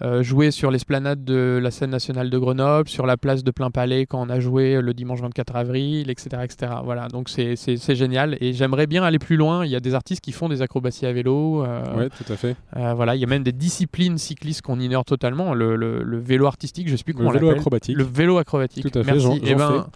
euh, 0.02 0.08
euh, 0.08 0.22
jouer 0.22 0.50
sur 0.50 0.70
l'esplanade 0.70 1.24
de 1.24 1.58
la 1.62 1.70
scène 1.70 1.90
nationale 1.90 2.30
de 2.30 2.38
Grenoble, 2.38 2.88
sur 2.88 3.04
la 3.06 3.16
place 3.16 3.42
de 3.44 3.50
Plein 3.50 3.70
Palais 3.70 4.06
quand 4.06 4.20
on 4.24 4.30
a 4.30 4.40
joué 4.40 4.80
le 4.80 4.94
dimanche 4.94 5.20
24 5.20 5.56
avril, 5.56 6.08
etc. 6.10 6.28
etc. 6.44 6.72
Voilà, 6.84 7.08
donc 7.08 7.28
c'est- 7.28 7.56
génial. 7.94 8.36
Et 8.40 8.52
j'aimerais 8.52 8.86
bien 8.86 9.02
aller 9.02 9.18
plus 9.18 9.36
loin. 9.36 9.64
Il 9.64 9.70
y 9.70 9.76
a 9.76 9.80
des 9.80 9.94
artistes 9.94 10.20
qui 10.20 10.32
font 10.32 10.48
des 10.48 10.62
acrobaties 10.62 11.06
à 11.06 11.12
vélo. 11.12 11.64
euh, 11.64 11.82
Ouais, 11.96 12.08
tout 12.10 12.32
à 12.32 12.36
fait. 12.36 12.56
euh, 12.76 12.94
voilà, 12.94 13.16
il 13.16 13.20
y 13.20 13.24
a 13.24 13.26
même 13.26 13.42
des 13.42 13.52
disciplines 13.52 14.18
cyclistes 14.18 14.62
qu'on 14.62 14.78
ignore 14.80 15.04
totalement. 15.04 15.52
Le, 15.54 15.76
le- 15.76 16.02
le 16.02 16.18
vélo 16.18 16.46
artistique, 16.46 16.88
je 16.88 16.96
sais 16.96 17.04
plus 17.04 17.12
Le 17.12 17.18
comment 17.18 17.30
on 17.30 17.32
vélo 17.32 17.50
acrobatique. 17.50 17.96
Le 17.96 18.04
vélo 18.04 18.38
acrobatique. 18.38 18.90
Tout 18.90 18.98
à 18.98 19.02
fait, 19.04 19.12
Merci. 19.12 19.40
Eh 19.44 19.54
ben, 19.54 19.86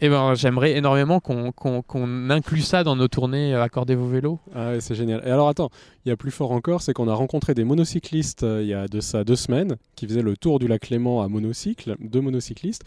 eh 0.00 0.08
ben, 0.08 0.34
j'aimerais 0.34 0.76
énormément 0.76 1.20
qu'on 1.20 2.30
inclue 2.30 2.62
ça 2.62 2.84
dans 2.84 2.96
nos 2.96 3.08
tournées 3.08 3.54
euh, 3.54 3.62
Accordez 3.62 3.94
vos 3.94 4.08
vélos. 4.08 4.38
Ah 4.54 4.80
c'est 4.80 4.94
génial. 4.94 5.22
Et 5.26 5.30
alors 5.30 5.48
attends, 5.48 5.70
il 6.04 6.08
y 6.08 6.12
a 6.12 6.16
plus 6.16 6.30
fort 6.30 6.52
encore, 6.52 6.80
c'est 6.80 6.92
qu'on 6.92 7.08
a 7.08 7.14
rencontré 7.14 7.54
des 7.54 7.64
monocyclistes 7.64 8.42
euh, 8.42 8.62
il 8.62 8.68
y 8.68 8.74
a 8.74 8.88
de 8.88 9.00
ça 9.00 9.24
deux 9.24 9.36
semaines 9.36 9.76
qui 9.96 10.06
faisaient 10.06 10.22
le 10.22 10.36
tour 10.36 10.58
du 10.58 10.68
lac 10.68 10.88
Léman 10.88 11.22
à 11.22 11.28
monocycle, 11.28 11.96
deux 12.00 12.20
monocyclistes. 12.20 12.84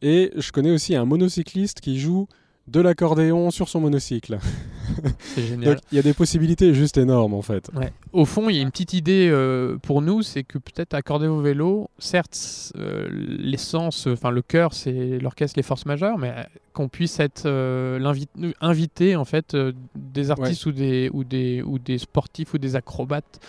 Et 0.00 0.30
je 0.36 0.52
connais 0.52 0.70
aussi 0.70 0.94
un 0.94 1.04
monocycliste 1.04 1.80
qui 1.80 1.98
joue 1.98 2.28
de 2.70 2.80
l'accordéon 2.80 3.50
sur 3.50 3.68
son 3.68 3.80
monocycle. 3.80 4.38
C'est 5.20 5.42
génial. 5.42 5.74
Donc 5.74 5.84
il 5.92 5.96
y 5.96 5.98
a 5.98 6.02
des 6.02 6.14
possibilités 6.14 6.74
juste 6.74 6.98
énormes 6.98 7.34
en 7.34 7.42
fait. 7.42 7.70
Ouais. 7.74 7.92
Au 8.12 8.24
fond, 8.24 8.48
il 8.48 8.56
y 8.56 8.58
a 8.58 8.62
une 8.62 8.70
petite 8.70 8.94
idée 8.94 9.28
euh, 9.30 9.76
pour 9.78 10.02
nous, 10.02 10.22
c'est 10.22 10.44
que 10.44 10.58
peut-être 10.58 10.94
accorder 10.94 11.26
vos 11.26 11.40
vélos, 11.40 11.90
certes, 11.98 12.72
euh, 12.76 13.08
l'essence, 13.10 14.06
enfin 14.06 14.30
le 14.30 14.42
cœur, 14.42 14.72
c'est 14.72 15.18
l'orchestre, 15.18 15.58
les 15.58 15.62
forces 15.62 15.86
majeures, 15.86 16.18
mais 16.18 16.30
euh, 16.30 16.42
qu'on 16.72 16.88
puisse 16.88 17.20
être 17.20 17.42
euh, 17.46 18.14
invité 18.60 19.16
en 19.16 19.24
fait 19.24 19.56
des 19.94 20.30
artistes 20.30 20.66
ou 20.66 20.72
des 20.72 21.10
ou 21.12 21.24
des 21.24 21.62
ou 21.62 21.78
des 21.78 21.98
sportifs 21.98 22.54
ou 22.54 22.58
des 22.58 22.76
acrobates 22.76 23.40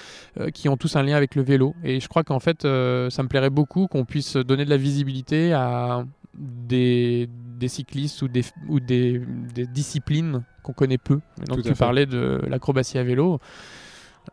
qui 0.53 0.69
ont 0.69 0.77
tous 0.77 0.95
un 0.95 1.03
lien 1.03 1.15
avec 1.15 1.35
le 1.35 1.41
vélo. 1.41 1.75
Et 1.83 1.99
je 1.99 2.07
crois 2.07 2.23
qu'en 2.23 2.39
fait, 2.39 2.63
ça 2.63 3.23
me 3.23 3.27
plairait 3.27 3.49
beaucoup 3.49 3.87
qu'on 3.87 4.05
puisse 4.05 4.35
donner 4.35 4.65
de 4.65 4.69
la 4.69 4.77
visibilité 4.77 5.53
à 5.53 6.05
des, 6.39 7.29
des 7.59 7.67
cyclistes 7.67 8.21
ou 8.23 8.27
des, 8.27 8.43
ou 8.67 8.79
des, 8.79 9.21
des 9.53 9.67
disciplines 9.67 10.41
qu'on 10.63 10.73
connaît 10.73 10.97
peu. 10.97 11.19
Et 11.41 11.45
donc 11.45 11.61
tu 11.61 11.69
fait. 11.69 11.75
parlais 11.77 12.05
de 12.07 12.41
l'acrobatie 12.47 12.97
à 12.97 13.03
vélo. 13.03 13.39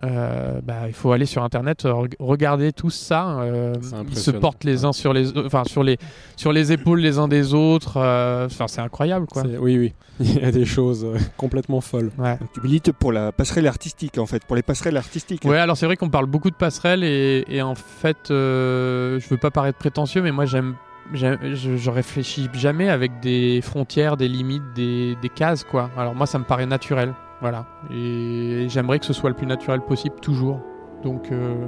Euh, 0.05 0.61
bah, 0.63 0.89
il 0.89 0.93
faut 0.93 1.13
aller 1.13 1.25
sur 1.25 1.43
internet, 1.43 1.87
euh, 1.87 1.93
reg- 1.93 2.17
regarder 2.19 2.73
tout 2.73 2.91
ça. 2.91 3.41
euh, 3.41 3.73
ils 4.11 4.19
se 4.19 4.31
portent 4.31 4.65
les 4.65 4.85
uns 4.85 4.93
sur 4.93 5.15
les, 5.15 5.35
enfin 5.39 5.63
sur 5.65 5.83
les, 5.83 5.97
sur 6.37 6.53
les 6.53 6.71
épaules 6.71 7.01
les 7.01 7.19
uns 7.19 7.29
des 7.29 7.55
autres. 7.55 7.97
euh, 7.97 8.45
Enfin, 8.45 8.69
c'est 8.69 8.83
incroyable, 8.83 9.27
quoi. 9.27 9.43
Oui, 9.59 9.79
oui. 9.79 9.95
Il 10.21 10.35
y 10.35 10.45
a 10.45 10.51
des 10.51 10.67
choses 10.67 11.07
complètement 11.39 11.81
folles. 11.81 12.11
Ouais. 12.19 12.39
Tu 12.53 12.61
milites 12.61 12.93
pour 12.93 13.11
la 13.11 13.33
passerelle 13.33 13.67
artistique, 13.67 14.19
en 14.19 14.27
fait, 14.27 14.45
pour 14.45 14.57
les 14.57 14.63
passerelles 14.63 14.99
artistiques. 14.99 15.45
Ouais, 15.47 15.57
alors 15.59 15.79
c'est 15.79 15.87
vrai 15.87 15.97
qu'on 15.97 16.11
parle 16.11 16.27
beaucoup 16.27 16.51
de 16.51 16.57
passerelles 16.57 17.03
et, 17.05 17.45
et 17.49 17.63
en 17.63 17.75
fait, 17.75 18.31
euh, 18.31 19.19
je 19.19 19.29
veux 19.31 19.39
pas 19.39 19.51
paraître 19.51 19.79
prétentieux, 19.79 20.21
mais 20.21 20.33
moi 20.33 20.45
j'aime- 20.45 20.75
je, 21.13 21.91
réfléchis 21.91 22.49
jamais 22.55 22.89
avec 22.89 23.21
des 23.21 23.61
frontières, 23.61 24.17
des 24.17 24.29
limites, 24.29 24.63
des, 24.75 25.17
cases, 25.35 25.65
quoi. 25.65 25.91
Alors 25.97 26.15
moi, 26.15 26.27
ça 26.27 26.39
me 26.39 26.45
paraît 26.45 26.67
naturel, 26.67 27.15
voilà. 27.41 27.67
Et 27.91 28.67
j'aimerais 28.69 28.99
que 28.99 29.07
ce 29.07 29.13
soit 29.13 29.31
le 29.31 29.37
plus 29.37 29.47
naturel 29.47 29.81
possible 29.81 30.17
toujours. 30.21 30.61
Donc 31.03 31.31
euh, 31.31 31.67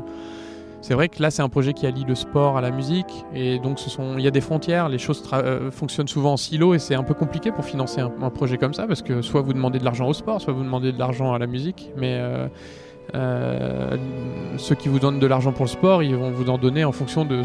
c'est 0.80 0.94
vrai 0.94 1.08
que 1.08 1.22
là, 1.22 1.30
c'est 1.30 1.42
un 1.42 1.48
projet 1.48 1.72
qui 1.74 1.86
allie 1.86 2.04
le 2.04 2.14
sport 2.14 2.56
à 2.56 2.60
la 2.60 2.70
musique 2.70 3.24
et 3.34 3.58
donc 3.58 3.78
il 4.16 4.20
y 4.20 4.26
a 4.26 4.30
des 4.30 4.40
frontières. 4.40 4.88
Les 4.88 4.98
choses 4.98 5.22
euh, 5.32 5.70
fonctionnent 5.70 6.08
souvent 6.08 6.32
en 6.32 6.36
silo 6.36 6.74
et 6.74 6.78
c'est 6.78 6.94
un 6.94 7.02
peu 7.02 7.14
compliqué 7.14 7.52
pour 7.52 7.64
financer 7.64 8.00
un, 8.00 8.12
un 8.22 8.30
projet 8.30 8.58
comme 8.58 8.74
ça 8.74 8.86
parce 8.86 9.02
que 9.02 9.22
soit 9.22 9.42
vous 9.42 9.52
demandez 9.52 9.78
de 9.78 9.84
l'argent 9.84 10.08
au 10.08 10.14
sport, 10.14 10.40
soit 10.40 10.52
vous 10.52 10.64
demandez 10.64 10.92
de 10.92 10.98
l'argent 10.98 11.34
à 11.34 11.38
la 11.38 11.46
musique, 11.46 11.90
mais 11.96 12.16
euh, 12.18 12.48
euh, 13.14 13.96
ceux 14.56 14.74
qui 14.74 14.88
vous 14.88 14.98
donnent 14.98 15.18
de 15.18 15.26
l'argent 15.26 15.52
pour 15.52 15.64
le 15.64 15.70
sport, 15.70 16.02
ils 16.02 16.16
vont 16.16 16.30
vous 16.30 16.50
en 16.50 16.58
donner 16.58 16.84
en 16.84 16.92
fonction 16.92 17.24
de 17.24 17.42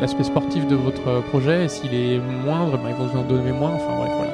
l'aspect 0.00 0.24
sportif 0.24 0.66
de 0.66 0.76
votre 0.76 1.08
euh, 1.08 1.20
projet. 1.20 1.64
Et 1.64 1.68
s'il 1.68 1.94
est 1.94 2.18
moindre, 2.44 2.78
ben, 2.78 2.90
ils 2.90 2.94
vont 2.94 3.06
vous 3.06 3.18
en 3.18 3.24
donner 3.24 3.52
moins. 3.52 3.72
Enfin 3.72 3.96
bref, 3.96 4.12
voilà. 4.16 4.32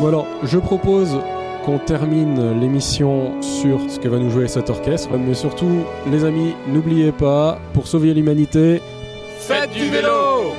Bon 0.00 0.06
alors, 0.06 0.26
je 0.44 0.58
propose 0.58 1.18
qu'on 1.64 1.78
termine 1.78 2.60
l'émission 2.60 3.40
sur 3.42 3.80
ce 3.90 3.98
que 3.98 4.08
va 4.08 4.18
nous 4.18 4.30
jouer 4.30 4.48
cet 4.48 4.70
orchestre. 4.70 5.10
Mais 5.18 5.34
surtout, 5.34 5.84
les 6.10 6.24
amis, 6.24 6.54
n'oubliez 6.68 7.12
pas, 7.12 7.58
pour 7.74 7.86
sauver 7.86 8.14
l'humanité, 8.14 8.80
Faites 9.48 9.70
du 9.72 9.88
vélo 9.88 10.52